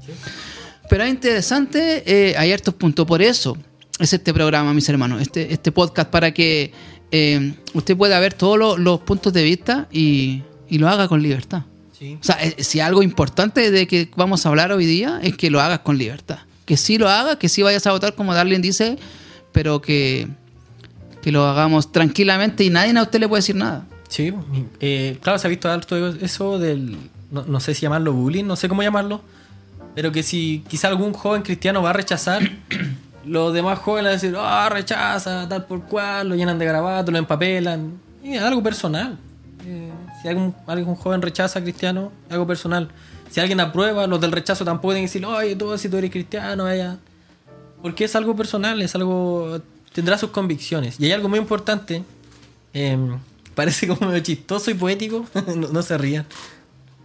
[0.90, 3.06] Pero es interesante, eh, hay hartos puntos.
[3.06, 3.56] Por eso
[3.98, 6.72] es este programa, mis hermanos, este, este podcast para que
[7.12, 11.22] eh, usted pueda ver todos los, los puntos de vista y, y lo haga con
[11.22, 11.62] libertad.
[11.96, 12.18] Sí.
[12.20, 15.50] O sea, eh, si algo importante de que vamos a hablar hoy día es que
[15.50, 16.38] lo hagas con libertad.
[16.64, 18.98] Que sí lo hagas, que sí vayas a votar como Darlene dice,
[19.52, 20.26] pero que,
[21.22, 23.86] que lo hagamos tranquilamente y nadie a usted le puede decir nada.
[24.08, 24.32] Sí,
[24.80, 26.96] eh, claro, se ha visto harto eso del,
[27.30, 29.22] no, no sé si llamarlo bullying, no sé cómo llamarlo,
[29.94, 32.50] pero que si quizá algún joven cristiano va a rechazar,
[33.24, 38.00] los demás jóvenes decir, ah, rechaza, tal por cual, lo llenan de garabatos, lo empapelan,
[38.22, 39.18] y es algo personal.
[39.66, 42.88] Eh, si algún, algún joven rechaza a cristiano, algo personal.
[43.30, 46.64] Si alguien aprueba, los del rechazo tampoco pueden decir, oye, tú si tú eres cristiano,
[46.64, 46.98] vaya.
[47.80, 49.60] Porque es algo personal, es algo.
[49.92, 51.00] tendrá sus convicciones.
[51.00, 52.04] Y hay algo muy importante.
[52.74, 52.98] eh,
[53.54, 55.26] parece como chistoso y poético.
[55.56, 56.26] no, no se rían.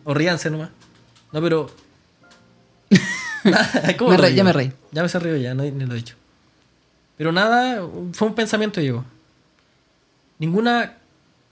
[0.04, 0.70] O ríanse nomás.
[1.32, 1.70] No, pero.
[3.98, 4.28] ¿Cómo Me digo?
[4.30, 4.72] ya me reí.
[4.92, 6.16] Ya me se río ya, no, ni lo he dicho.
[7.18, 7.82] Pero nada,
[8.14, 9.04] fue un pensamiento llegó.
[10.40, 10.98] Ninguna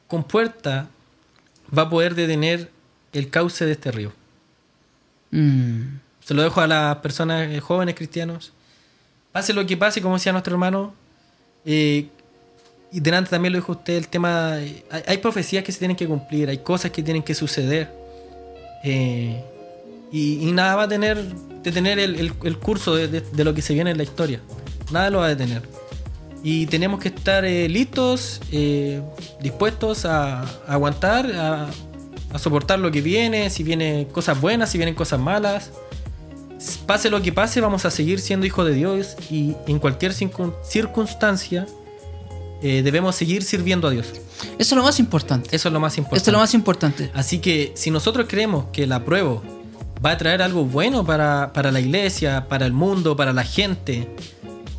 [0.08, 0.88] compuerta
[1.76, 2.70] va a poder detener
[3.14, 4.12] el cauce de este río.
[5.32, 5.98] Mm.
[6.24, 8.52] Se lo dejo a las personas eh, jóvenes cristianos.
[9.32, 10.94] Pase lo que pase, como decía nuestro hermano.
[11.66, 12.08] eh,
[12.92, 14.58] y delante también lo dijo usted, el tema...
[14.60, 17.92] eh, hay, hay profecías que se tienen que cumplir, hay cosas que tienen que suceder.
[18.84, 19.44] eh,
[20.12, 21.18] y, y nada va a tener,
[21.64, 24.40] detener el, el- el curso de, de- de lo que se viene en la historia.
[24.92, 25.64] Nada lo va a detener.
[26.44, 29.02] Y tenemos que estar eh, listos, eh,
[29.42, 31.68] dispuestos a, a aguantar, a,
[32.32, 35.72] a soportar lo que viene, si vienen cosas buenas, si vienen cosas malas.
[36.86, 40.54] Pase lo que pase, vamos a seguir siendo hijos de Dios y en cualquier circun-
[40.64, 41.66] circunstancia
[42.62, 44.08] eh, debemos seguir sirviendo a Dios.
[44.60, 45.56] Eso es lo más importante.
[45.56, 46.18] Eso es lo más importante.
[46.18, 47.12] Esto es lo más importante.
[47.14, 49.42] Así que si nosotros creemos que la prueba
[50.06, 54.08] va a traer algo bueno para, para la iglesia, para el mundo, para la gente,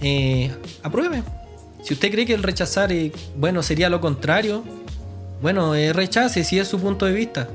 [0.01, 0.53] eh,
[0.83, 1.23] apruebe.
[1.83, 4.63] Si usted cree que el rechazar, eh, bueno, sería lo contrario,
[5.43, 7.49] bueno, eh, rechace si es su punto de vista.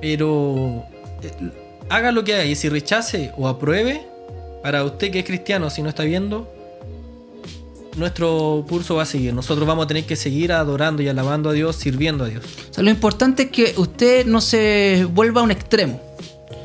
[0.00, 0.84] Pero
[1.22, 1.30] eh,
[1.88, 4.06] haga lo que haga y si rechace o apruebe,
[4.62, 6.52] para usted que es cristiano, si no está viendo,
[7.96, 9.32] nuestro curso va a seguir.
[9.32, 12.44] Nosotros vamos a tener que seguir adorando y alabando a Dios, sirviendo a Dios.
[12.76, 16.05] Lo importante es que usted no se vuelva a un extremo.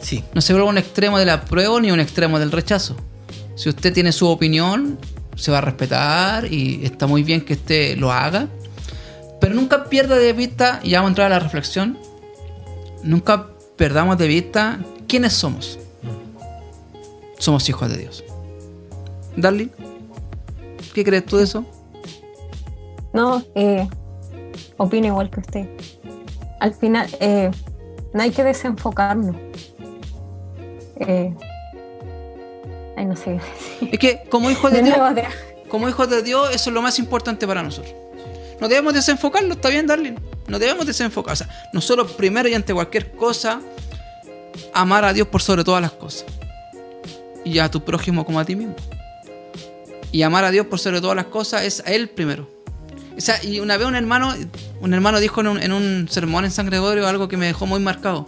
[0.02, 0.24] Sí.
[0.34, 2.96] No se vuelva un extremo del apruebo ni un extremo del rechazo.
[3.56, 4.98] Si usted tiene su opinión,
[5.36, 8.48] se va a respetar y está muy bien que usted lo haga.
[9.40, 11.98] Pero nunca pierda de vista, y ya vamos a entrar a la reflexión,
[13.04, 15.80] nunca perdamos de vista quiénes somos.
[17.40, 18.24] Somos hijos de Dios.
[19.36, 19.70] Darling,
[20.94, 21.66] ¿qué crees tú de eso?
[23.14, 23.88] No, eh,
[24.78, 25.70] opino igual que usted.
[26.60, 27.50] Al final, eh,
[28.14, 29.36] no hay que desenfocarnos.
[31.08, 31.34] Eh,
[32.96, 33.90] ay, no sé qué decir.
[33.94, 35.22] Es que como hijos de De Dios, nuevo,
[35.70, 37.96] como hijos de Dios, eso es lo más importante para nosotros.
[38.60, 40.16] No debemos desenfocarlo, está bien, Darling.
[40.48, 41.34] No debemos desenfocar.
[41.34, 43.60] O sea, nosotros primero y ante cualquier cosa,
[44.74, 46.26] amar a Dios por sobre todas las cosas.
[47.44, 48.76] Y a tu prójimo como a ti mismo.
[50.12, 52.48] Y amar a Dios por sobre todas las cosas es a Él primero.
[53.18, 54.34] O sea, y una vez un hermano,
[54.80, 57.66] un hermano dijo en un, en un sermón en San Gregorio algo que me dejó
[57.66, 58.26] muy marcado.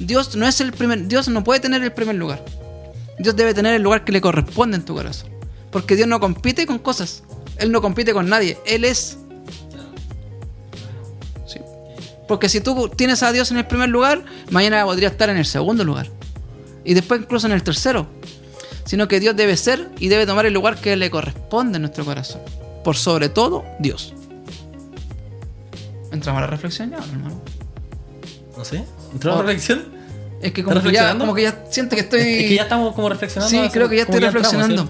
[0.00, 2.42] Dios no es el primer, Dios no puede tener el primer lugar.
[3.18, 5.30] Dios debe tener el lugar que le corresponde en tu corazón.
[5.70, 7.22] Porque Dios no compite con cosas.
[7.58, 8.58] Él no compite con nadie.
[8.64, 9.18] Él es.
[11.46, 11.60] Sí.
[12.26, 15.44] Porque si tú tienes a Dios en el primer lugar, mañana podría estar en el
[15.44, 16.08] segundo lugar.
[16.82, 18.06] Y después incluso en el tercero.
[18.86, 22.06] Sino que Dios debe ser y debe tomar el lugar que le corresponde en nuestro
[22.06, 22.40] corazón.
[22.82, 24.14] Por sobre todo, Dios.
[26.10, 27.42] Entramos a la reflexión ya, hermano.
[28.56, 28.84] No sé.
[29.12, 29.42] ¿Entró la Oh.
[29.42, 29.84] reflexión?
[30.42, 32.20] Es que como que, ya, como que ya siento que estoy...
[32.20, 33.50] Es que ya estamos como reflexionando.
[33.50, 34.88] Sí, creo que ya estoy reflexionando.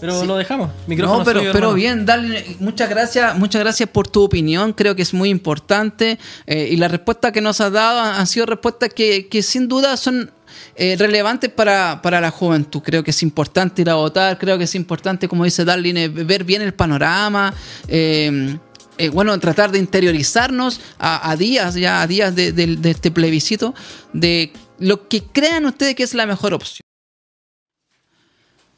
[0.00, 0.26] Pero Sí.
[0.26, 0.70] lo dejamos.
[0.86, 4.94] Micrófono No, pero, suyo, pero bien, dale, muchas gracias, muchas gracias por tu opinión, creo
[4.94, 8.46] que es muy importante eh, y las respuestas que nos has dado han, han sido
[8.46, 10.30] respuestas que, que sin duda son
[10.76, 12.80] eh, relevantes para, para la juventud.
[12.84, 16.08] Creo que es importante ir a votar, creo que es importante, como dice Darlin, eh,
[16.08, 17.52] ver bien el panorama.
[17.88, 18.56] eh,
[18.98, 23.74] eh, bueno, tratar de interiorizarnos a, días, ya a días de, este plebiscito,
[24.12, 26.82] de lo que crean ustedes que es la mejor opción.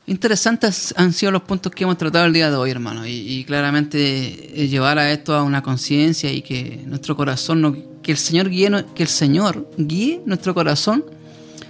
[0.07, 3.07] Interesantes han sido los puntos que hemos tratado el día de hoy, hermano.
[3.07, 8.19] Y, claramente eh, llevar a esto a una conciencia y que nuestro corazón, que el
[8.19, 11.05] Señor guíe, que el Señor guíe nuestro corazón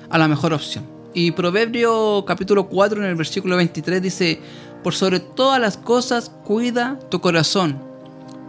[0.09, 0.85] a la mejor opción.
[1.15, 4.41] Y Proverbio capítulo 4 en el versículo 23 dice,
[4.83, 7.90] por sobre todas las cosas cuida tu corazón,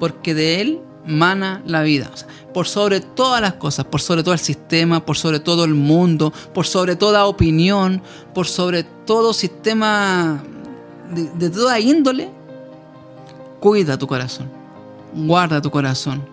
[0.01, 2.09] porque de él mana la vida.
[2.55, 6.33] Por sobre todas las cosas, por sobre todo el sistema, por sobre todo el mundo,
[6.55, 8.01] por sobre toda opinión,
[8.33, 10.41] por sobre todo sistema
[11.37, 12.31] de, toda índole,
[13.59, 14.49] cuida tu corazón,
[15.13, 16.23] guarda tu corazón,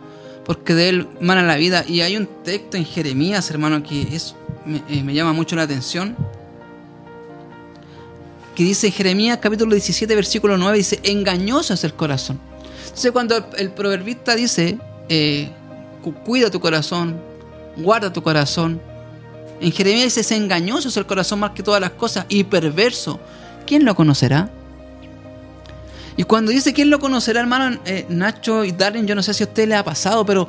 [0.46, 1.84] porque de él mana la vida.
[1.86, 6.16] Y hay un texto en Jeremías, hermano, que es, me, eh, llama mucho la atención.
[8.54, 12.47] Que dice Jeremías capítulo 17, versículo 9, dice, engañoso es el corazón.
[12.88, 14.78] Entonces cuando el, proverbista dice,
[15.08, 15.50] eh,
[16.02, 17.20] cu- cuida tu corazón,
[17.76, 18.80] guarda tu corazón,
[19.60, 23.18] en Jeremías dice, es engañoso es el corazón más que todas las cosas y perverso.
[23.66, 24.50] ¿Quién lo conocerá?
[26.16, 29.44] Y cuando dice quién lo conocerá, hermano, eh, Nacho y Darren, yo no sé si
[29.44, 30.48] a usted le ha pasado, pero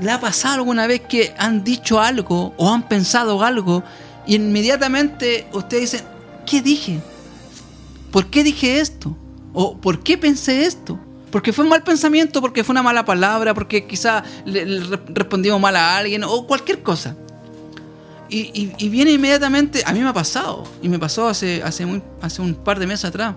[0.00, 3.82] ¿le ha pasado alguna vez que han dicho algo o han pensado algo
[4.26, 6.02] y inmediatamente usted dice,
[6.44, 6.98] ¿qué dije?
[8.10, 9.16] ¿Por qué dije esto?
[9.54, 10.98] ¿O por qué pensé esto?
[11.36, 15.00] Porque fue un mal pensamiento, porque fue una mala palabra, porque quizá le, le re-
[15.08, 17.14] respondimos mal a alguien o cualquier cosa.
[18.30, 21.86] Y, viene inmediatamente, a mí me ha pasado, y me pasó hace, hace,
[22.22, 23.34] hace un par de meses atrás.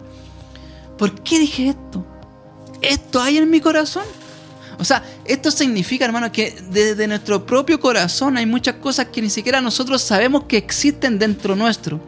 [0.97, 2.05] ¿Por qué dije esto?
[2.81, 4.05] ¿Esto hay en mi corazón?
[4.77, 9.29] O sea, esto significa, hermano, que desde nuestro propio corazón hay muchas cosas que ni
[9.29, 11.99] siquiera nosotros sabemos que existen dentro nuestro.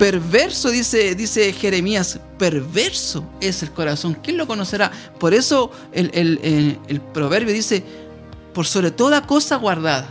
[0.00, 4.14] Perverso, dice, dice Jeremías, perverso es el corazón.
[4.14, 4.90] ¿Quién lo conocerá?
[5.18, 7.84] Por eso el, el- el- el proverbio dice,
[8.54, 10.08] por sobre toda cosa guardada.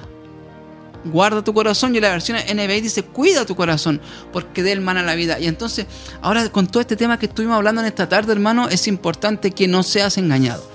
[1.06, 4.00] Guarda tu corazón y la versión NBI dice, cuida tu corazón,
[4.32, 5.40] porque de él mana la vida.
[5.40, 5.88] Y entonces,
[6.22, 9.68] ahora con todo este tema que estuvimos hablando en esta tarde, hermano, es importante que
[9.68, 10.69] no seas engañado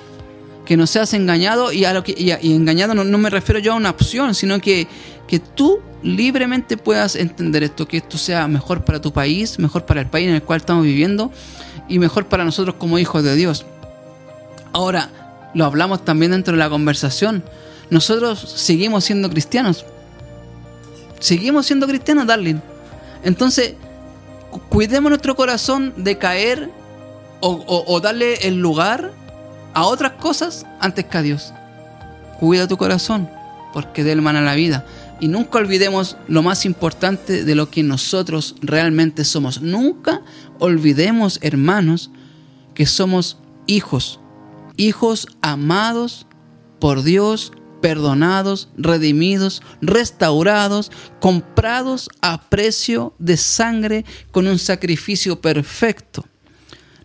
[0.64, 3.72] que no seas engañado y a lo que y, engañado no, no me refiero yo
[3.72, 4.86] a una opción, sino que,
[5.28, 10.00] que tú libremente puedas entender esto, que esto sea mejor para tu país, mejor para
[10.00, 11.30] el país en el cual estamos viviendo
[11.88, 13.66] y mejor para nosotros como hijos de Dios.
[14.72, 15.10] Ahora,
[15.54, 17.44] lo hablamos también dentro de la conversación.
[17.90, 19.84] Nosotros seguimos siendo cristianos.
[21.20, 22.56] Seguimos siendo cristianos, darling.
[23.22, 23.74] Entonces,
[24.50, 26.70] cu- cuidemos nuestro corazón de caer
[27.40, 29.12] o darle el lugar
[29.74, 31.52] a otras cosas antes que a Dios.
[32.38, 33.28] Cuida tu corazón,
[33.72, 34.86] porque de él la vida.
[35.20, 39.60] Y nunca olvidemos lo más importante de lo que nosotros realmente somos.
[39.60, 40.22] Nunca
[40.58, 42.10] olvidemos, hermanos,
[42.74, 44.20] que somos hijos.
[44.76, 46.26] Hijos amados
[46.80, 56.24] por Dios, perdonados, redimidos, restaurados, comprados a precio de sangre con un sacrificio perfecto.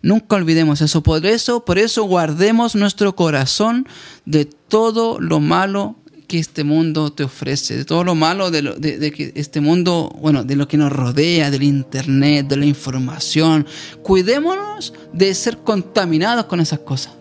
[0.02, 1.02] Nunca olvidemos eso.
[1.02, 3.86] Por eso, por eso guardemos nuestro corazón
[4.24, 5.96] de todo lo malo
[6.30, 10.16] que este mundo te ofrece, de todo lo malo de, lo, de, que este mundo,
[10.20, 13.66] bueno, de lo que nos rodea, del internet, de la información.
[14.04, 17.14] Cuidémonos de ser contaminados con esas cosas.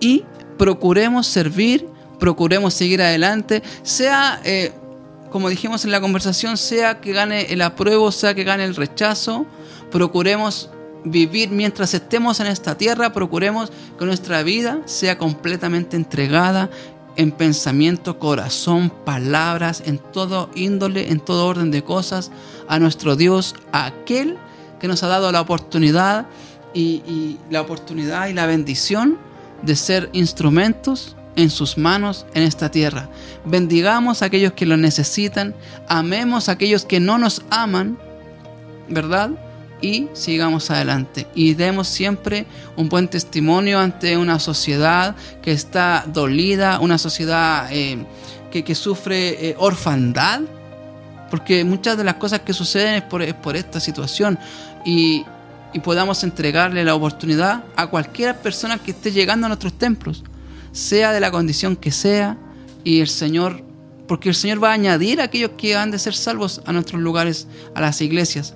[0.00, 0.24] Y
[0.56, 1.86] procuremos servir,
[2.18, 4.72] procuremos seguir adelante, sea, eh,
[5.30, 9.44] como dijimos en la conversación, sea que gane el apruebo, sea que gane el rechazo,
[9.90, 10.70] procuremos
[11.04, 16.70] vivir mientras estemos en esta tierra, procuremos que nuestra vida sea completamente entregada
[17.16, 22.30] en pensamiento, corazón, palabras, en todo índole, en todo orden de cosas,
[22.68, 24.38] a nuestro Dios, a aquel
[24.78, 26.26] que nos ha dado la oportunidad
[26.72, 29.18] y, la oportunidad y la bendición
[29.62, 33.10] de ser instrumentos en sus manos en esta tierra.
[33.44, 35.54] Bendigamos a aquellos que lo necesitan,
[35.88, 37.98] amemos a aquellos que no nos aman,
[38.88, 39.30] ¿verdad?
[39.80, 41.26] Y sigamos adelante.
[41.34, 48.04] Y demos siempre un buen testimonio ante una sociedad que está dolida, una sociedad eh,
[48.50, 50.40] que, sufre eh, orfandad,
[51.30, 54.38] porque muchas de las cosas que suceden es por, por esta situación.
[54.84, 55.24] Y,
[55.72, 60.24] y, podamos entregarle la oportunidad a cualquier persona que esté llegando a nuestros templos,
[60.72, 62.38] sea de la condición que sea,
[62.82, 63.62] y el Señor,
[64.08, 67.00] porque el Señor va a añadir a aquellos que han de ser salvos a nuestros
[67.00, 68.54] lugares, a las iglesias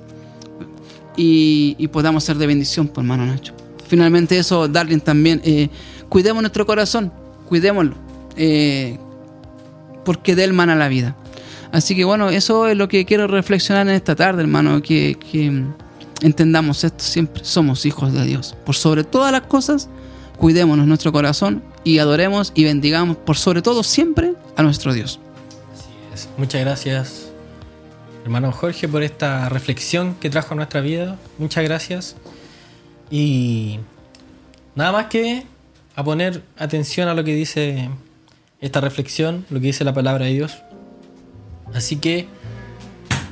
[1.16, 3.54] y, podamos ser de bendición, pues, hermano Nacho.
[3.86, 5.68] Finalmente eso, Darling, también, eh,
[6.08, 7.12] cuidemos nuestro corazón,
[7.48, 7.94] cuidémoslo,
[8.36, 8.98] eh,
[10.04, 11.16] porque de él mana la vida.
[11.72, 15.18] Así que bueno, eso es lo que quiero reflexionar en esta tarde, hermano, que,
[16.22, 18.56] entendamos esto siempre, somos hijos de Dios.
[18.64, 19.88] Por sobre todas las cosas,
[20.36, 25.20] cuidémonos nuestro corazón y adoremos y bendigamos por sobre todo siempre a nuestro Dios.
[26.38, 27.23] Muchas gracias
[28.24, 31.18] hermano Jorge, por esta reflexión que trajo a nuestra vida.
[31.38, 32.16] Muchas gracias.
[33.10, 33.78] Y
[34.74, 35.46] nada más que
[35.94, 37.90] a poner atención a lo que dice
[38.60, 40.58] esta reflexión, lo que dice la palabra de Dios.
[41.74, 42.26] Así que,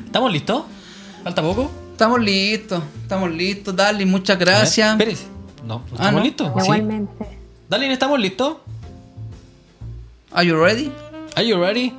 [0.04, 0.64] ¿estamos listos?
[1.24, 1.70] ¿Falta poco?
[1.92, 3.74] Estamos listos, estamos listos.
[3.74, 4.92] Darling, muchas gracias.
[4.92, 5.24] Espérese.
[5.64, 6.52] No, ah, ¿estamos listos?
[6.62, 7.26] Igualmente.
[7.68, 8.56] Darling, ¿estamos listos?
[10.32, 10.92] Are you ready?
[11.34, 11.94] Are you ready?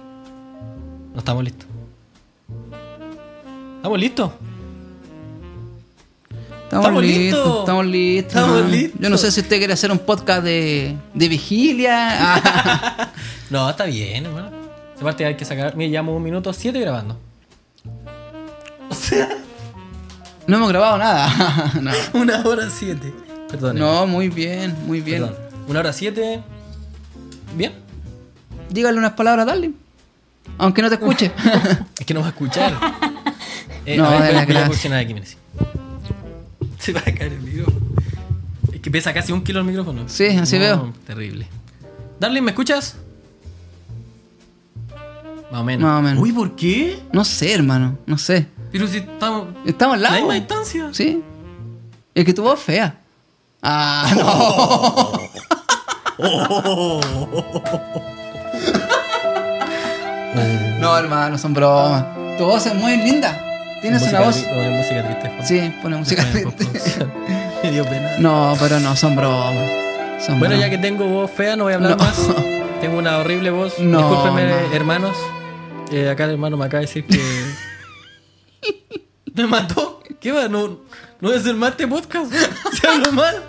[1.14, 1.73] No estamos listos.
[3.84, 4.32] ¿Estamos listos?
[6.64, 8.34] Estamos, listos, estamos listos.
[8.34, 9.02] Estamos listos.
[9.02, 12.42] Yo no sé si usted quiere hacer un podcast de, de vigilia.
[13.50, 14.52] no, está bien, hermano.
[14.96, 15.76] Esa parte hay que sacar.
[15.76, 17.20] Mira, llevamos un minuto siete grabando.
[18.90, 19.28] O sea.
[20.48, 21.70] No hemos grabado nada.
[22.14, 23.14] Una hora siete.
[23.50, 23.80] Perdón.
[23.80, 25.24] No, muy bien, muy bien.
[25.24, 25.38] Perdón.
[25.68, 26.42] Una hora siete.
[27.58, 27.74] Bien.
[28.70, 29.74] Dígale unas palabras, dale.
[30.58, 31.34] Aunque no te escuche.
[32.00, 32.74] es que no va a escuchar.
[33.86, 35.26] Eh, no, a ver, voy, voy a posicionar aquí, mira.
[36.80, 37.80] Se va a caer el micrófono.
[38.72, 40.08] Es que pesa casi un kilo el micrófono.
[40.08, 40.94] Sí, así veo.
[41.06, 41.48] Terrible.
[42.20, 42.96] Darling, ¿me escuchas?
[45.52, 45.90] Más o menos.
[45.90, 46.24] Más o menos.
[46.24, 47.00] Uy, ¿por qué?
[47.12, 47.98] No sé, hermano.
[48.06, 48.48] No sé.
[48.72, 49.48] Pero si estamos.
[49.66, 50.16] Estamos al lado.
[50.16, 50.90] La misma distancia.
[50.94, 51.22] Sí.
[52.16, 53.00] Es que tu voz fea.
[53.62, 55.12] Ah, no.
[60.80, 62.23] no, hermano, son bromas.
[62.38, 63.40] Tu voz es muy linda.
[63.82, 64.38] Tienes una voz.
[64.38, 65.32] Pone música triste.
[65.44, 67.06] Sí, pone música triste.
[67.64, 68.18] Me dio pena.
[68.18, 69.70] No, pero no, son bromas.
[70.40, 72.18] bueno, ya que tengo voz fea, no voy a hablar más.
[72.82, 73.80] Tengo una horrible voz.
[73.80, 75.16] No, Discúlpenme, hermanos.
[75.92, 77.22] Eh, acá el hermano me acaba de decir que.
[79.34, 80.02] ¿Me mató?
[80.20, 80.48] ¿Qué va?
[80.48, 80.80] No,
[81.22, 82.32] no hacer más este podcast.
[82.32, 83.42] ¿Se hablo mal?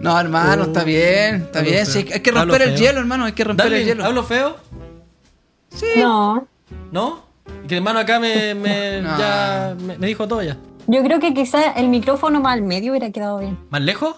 [0.00, 1.84] No, hermano, está oh, bien, está bien.
[1.86, 4.04] Sí, hay que romper el hielo, hermano, hay que romper el hielo.
[4.04, 4.56] ¿Hablo feo?
[5.74, 5.86] Sí.
[5.96, 6.46] No.
[6.90, 7.28] ¿No?
[7.66, 10.56] que el hermano acá me, me ya me, dijo todo ya.
[10.86, 13.58] Yo creo que quizás el micrófono más al medio hubiera quedado bien.
[13.70, 14.16] ¿Más lejos?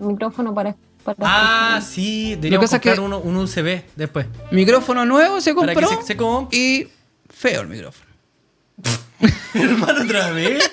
[0.00, 0.76] El micrófono para.
[1.20, 3.00] ah, sí, deberíamos comprar que...
[3.00, 4.26] uno, un USB después.
[4.50, 5.88] Micrófono nuevo se compró.
[6.02, 6.16] Se,
[6.56, 6.88] Y
[7.28, 8.08] feo el micrófono.
[9.54, 10.70] hermano, otra vez.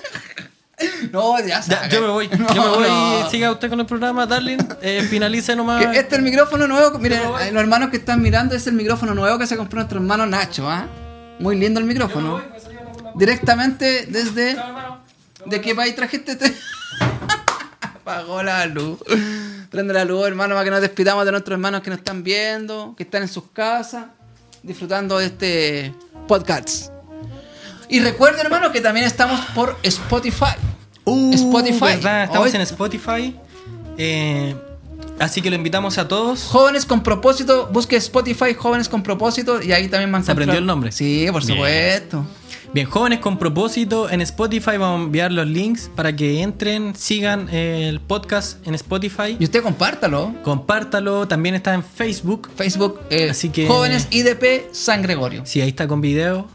[1.12, 2.28] No, ya, ya Yo me voy.
[2.28, 3.30] yo me voy.
[3.30, 4.58] Siga usted con el programa, Darling.
[4.82, 5.82] Eh, finalice nomás.
[5.96, 6.98] este es el micrófono nuevo.
[6.98, 7.22] Miren,
[7.52, 10.68] los hermanos que están mirando, es el micrófono nuevo que se compró nuestro hermano Nacho.
[10.68, 10.86] ¿ah?
[11.38, 12.42] Muy lindo el micrófono.
[13.14, 14.56] Directamente desde.
[15.46, 16.52] ¿De qué país trajiste este?
[17.80, 18.98] Apagó la luz.
[19.70, 22.94] Prende la luz, hermano, para que nos despidamos de nuestros hermanos que nos están viendo,
[22.96, 24.06] que están en sus casas,
[24.62, 25.94] disfrutando de este
[26.26, 26.95] podcast.
[27.88, 30.54] Y recuerden, hermano, que también estamos por Spotify.
[31.04, 31.80] Uh, Spotify.
[31.96, 32.24] ¿verdad?
[32.24, 33.36] Estamos Hoy- en Spotify.
[33.98, 34.54] Eh,
[35.18, 36.44] así que lo invitamos a todos.
[36.44, 40.58] Jóvenes con propósito, busque Spotify Jóvenes con propósito y ahí también van a ¿Se aprendió
[40.58, 40.92] el nombre?
[40.92, 41.56] Sí, por Bien.
[41.56, 42.26] supuesto.
[42.74, 44.76] Bien, jóvenes con propósito en Spotify.
[44.76, 49.36] Vamos a enviar los links para que entren, sigan eh, el podcast en Spotify.
[49.38, 50.34] Y usted compártalo.
[50.42, 51.26] Compártalo.
[51.28, 52.50] También está en Facebook.
[52.54, 55.46] Facebook, eh, Así que- Jóvenes IDP San Gregorio.
[55.46, 56.48] Sí, ahí está con video.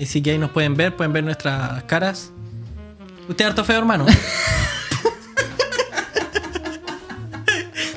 [0.00, 2.30] Así que ahí nos pueden ver, pueden ver nuestras caras.
[3.28, 4.06] Usted es harto feo, hermano.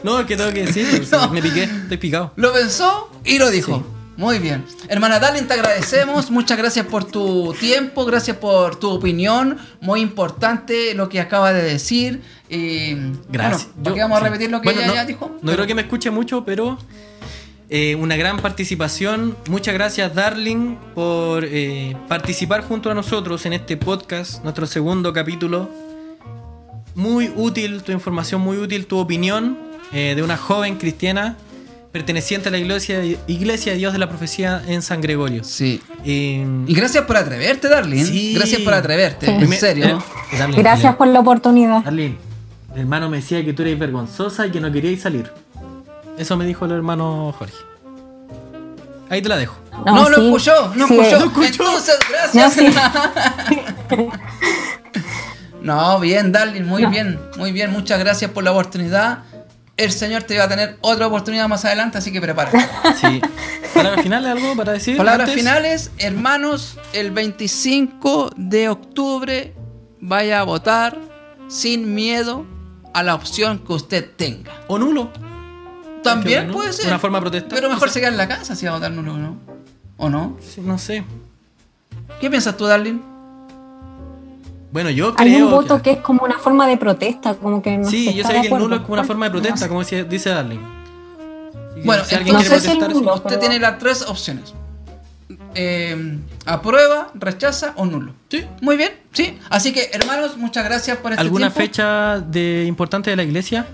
[0.03, 1.07] no, es que tengo que decir.
[1.11, 1.29] No.
[1.29, 2.33] Me piqué, estoy picado.
[2.35, 3.77] Lo pensó y lo dijo.
[3.77, 3.83] Sí.
[4.19, 4.65] Muy bien.
[4.89, 6.29] Hermana Darlene, te agradecemos.
[6.29, 9.57] Muchas gracias por tu tiempo, gracias por tu opinión.
[9.79, 12.21] Muy importante lo que acaba de decir.
[12.49, 12.95] Y,
[13.29, 13.69] Gracias.
[13.75, 15.37] Bueno, ¿para qué vamos a repetir lo que Bueno, ella no, ya dijo?
[15.41, 16.77] No creo que me escuche mucho, pero
[17.69, 19.35] eh, una gran participación.
[19.49, 25.69] Muchas gracias, Darling, por eh, participar junto a nosotros en este podcast, nuestro segundo capítulo.
[26.95, 29.57] Muy útil tu información, muy útil tu opinión
[29.93, 31.37] eh, de una joven cristiana
[31.91, 35.43] perteneciente a la iglesia, iglesia de Dios de la Profecía en San Gregorio.
[35.43, 35.81] Sí.
[36.05, 38.05] Eh, Y gracias por atreverte, Darlene.
[38.05, 38.33] Sí.
[38.35, 39.25] Gracias por atreverte.
[39.27, 39.31] Sí.
[39.31, 40.03] En serio.
[40.33, 41.83] eh, Gracias por la oportunidad.
[41.83, 42.17] Darlene,
[42.75, 45.31] el hermano me decía que tú eres vergonzosa y que no queríais salir.
[46.19, 47.55] Eso me dijo el hermano Jorge.
[49.09, 49.57] Ahí te la dejo.
[49.85, 51.41] No, lo sí, escuchó, no sí, escuchó.
[51.43, 52.57] Entonces, gracias.
[53.89, 54.11] No,
[55.61, 56.89] No, bien, Darlene, muy No.
[56.89, 57.71] bien, muy bien.
[57.71, 59.19] Muchas gracias por la oportunidad.
[59.77, 62.59] El Señor te va a tener otra oportunidad más adelante, así que prepárate.
[62.99, 63.21] Sí.
[63.73, 64.97] ¿Palabras finales algo para decir?
[64.97, 65.41] Palabras antes?
[65.41, 69.53] finales, hermanos, el 25 de octubre
[70.01, 70.97] vaya a votar
[71.47, 72.45] sin miedo
[72.93, 74.51] a la opción que usted tenga.
[74.67, 75.11] O nulo.
[76.03, 76.87] También puede ser.
[76.87, 77.51] Una forma de protestar.
[77.59, 79.37] Pero mejor se queda en la casa si va a votar nulo o no.
[79.97, 80.37] ¿O no?
[80.41, 81.03] Sí, no sé.
[82.21, 82.99] ¿Qué piensas tú, Darlene?
[84.71, 87.77] Bueno, yo Hay creo un voto que es como una forma de protesta, como que
[87.77, 89.61] no Sí, se yo sabía que el nulo es como una forma de protesta, No
[89.61, 89.67] sé.
[89.67, 90.59] como dice, dice Darling.
[91.83, 93.13] Bueno, si alguien no quiere protestar, nulo.
[93.15, 94.53] Usted pero- tiene las tres opciones.
[95.55, 98.13] Eh, aprueba, rechaza o nulo.
[98.29, 98.45] Sí.
[98.61, 99.39] Muy bien, sí.
[99.49, 101.59] Así que, hermanos, muchas gracias por este ¿Alguna tiempo.
[101.61, 103.65] fecha de importante de la iglesia?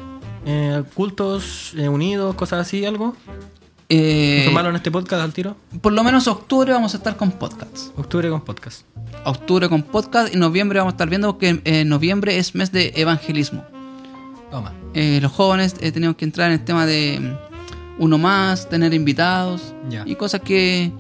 [0.46, 3.16] Eh, cultos eh, unidos, cosas así, algo.
[3.89, 5.56] Eh, Informarlo en este podcast al tiro.
[5.82, 7.91] por lo menos octubre vamos a estar con podcasts.
[7.98, 8.82] Octubre con podcast.
[9.26, 12.93] Octubre con podcast y noviembre vamos a estar viendo que en noviembre es mes de
[12.96, 13.64] evangelismo.
[14.52, 14.74] Toma.
[14.93, 18.93] Eh, los jóvenes eh, tenemos que entrar en el tema de mm, uno más, tener
[18.93, 20.04] invitados Ya.
[20.06, 20.91] y cosas que,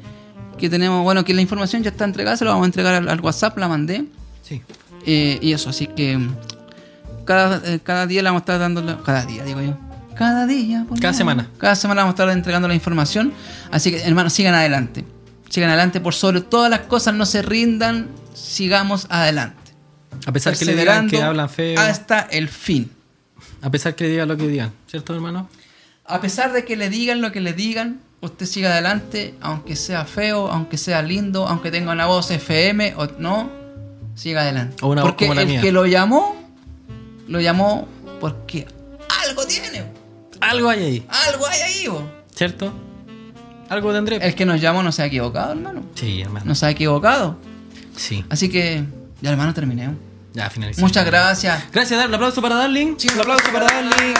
[0.57, 1.03] que tenemos.
[1.03, 3.57] Bueno, que la información ya está entregada, se la vamos a entregar al, al WhatsApp,
[3.57, 4.05] la mandé.
[4.43, 4.61] Sí.
[5.07, 6.35] Eh, y eso, así que mm,
[7.25, 8.81] cada, eh, cada día le vamos a estar dando.
[8.81, 9.77] la- Cada día, digo yo.
[10.15, 10.85] Cada día.
[10.87, 11.49] por Cada semana.
[11.57, 13.33] Cada semana vamos a estar entregando la información.
[13.71, 15.03] Así que, hermanos, sigan adelante.
[15.49, 18.07] Sigan adelante por sobre todas las cosas, no se rindan.
[18.33, 19.57] Sigamos adelante.
[20.25, 21.79] A pesar que le digan que Perseverando hablan feo.
[21.79, 22.89] Hasta el fin.
[23.61, 24.71] A pesar que le digan lo que digan.
[24.87, 25.49] ¿Cierto, hermano?
[26.05, 30.05] A pesar de que le digan lo que le digan, usted siga adelante, aunque sea
[30.05, 33.49] feo, aunque sea lindo, aunque tenga una voz FM o no,
[34.15, 34.77] siga adelante.
[34.81, 35.61] O una voz porque como la el mía.
[35.61, 36.34] que lo llamó,
[37.27, 37.87] lo llamó
[38.19, 38.67] porque
[39.27, 39.83] algo tiene,
[40.41, 41.05] Algo hay ahí.
[41.27, 41.87] algo hay ahí.
[41.87, 42.01] bo.
[42.33, 42.73] ¿Cierto?
[43.69, 44.17] Algo tendré.
[44.17, 45.83] El que nos llamó no se ha equivocado, hermano.
[45.95, 46.45] Sí, hermano.
[46.45, 47.37] No se ha equivocado.
[47.95, 48.23] Sí.
[48.29, 48.83] Así que,
[49.21, 49.95] ya hermano, terminemos.
[50.35, 50.89] Ya finalizamos.
[50.89, 51.63] Muchas gracias.
[51.71, 52.09] Gracias, Dar.
[52.09, 52.95] Un aplauso para Darling.
[52.97, 54.13] Sí, un aplauso para Darling.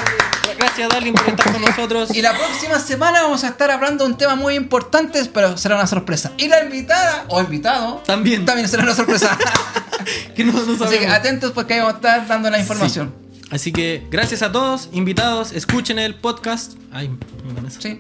[0.57, 2.16] Gracias, Darling, por estar con nosotros.
[2.16, 5.76] Y la próxima semana vamos a estar hablando de un tema muy importante, pero será
[5.76, 6.32] una sorpresa.
[6.38, 8.45] Y la invitada, o invitado, También.
[8.45, 9.38] también será una sorpresa.
[10.36, 13.13] que no, no Así que atentos porque ahí vamos a estar dando la información.
[13.51, 16.74] Así que gracias a todos, invitados, escuchen el podcast.
[16.93, 17.70] Ay, me.
[17.70, 17.99] Sí.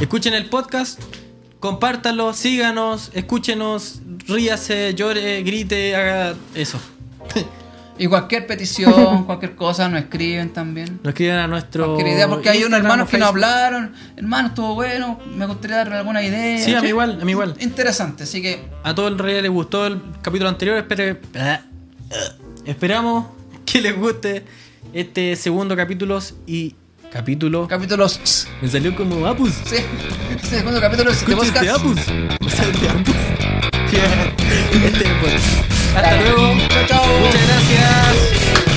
[0.00, 1.00] Escuchen el podcast,
[1.60, 6.80] compártanlo, síganos, escúchenos, ríase, llore, grite, haga eso.
[7.98, 10.98] Y cualquier petición, cualquier cosa, nos escriben también.
[11.02, 11.86] Nos escriban a nuestro.
[11.86, 13.92] Cualquier idea, porque hay unos hermanos que nos hablaron.
[14.16, 16.58] Hermano, estuvo bueno, me gustaría darle alguna idea.
[16.58, 17.54] Sí, a mí igual, a mí igual.
[17.60, 20.78] Interesante, así que A todo el rey les gustó el capítulo anterior.
[20.78, 21.20] Espere,
[22.64, 23.26] esperamos
[23.66, 24.42] que les guste
[24.92, 26.74] este segundo capítulo y
[27.12, 27.68] capítulo.
[27.68, 28.48] capítulos.
[28.62, 29.52] Me salió como Apus.
[29.66, 29.76] Sí,
[30.30, 31.70] este segundo capítulo de Escucha este.
[31.70, 32.06] Apus.
[32.06, 33.14] De Apus.
[34.72, 35.71] Este, pues.
[35.94, 36.56] Hasta luego.
[36.68, 37.18] Chao, chao.
[37.20, 38.71] Muchas gracias.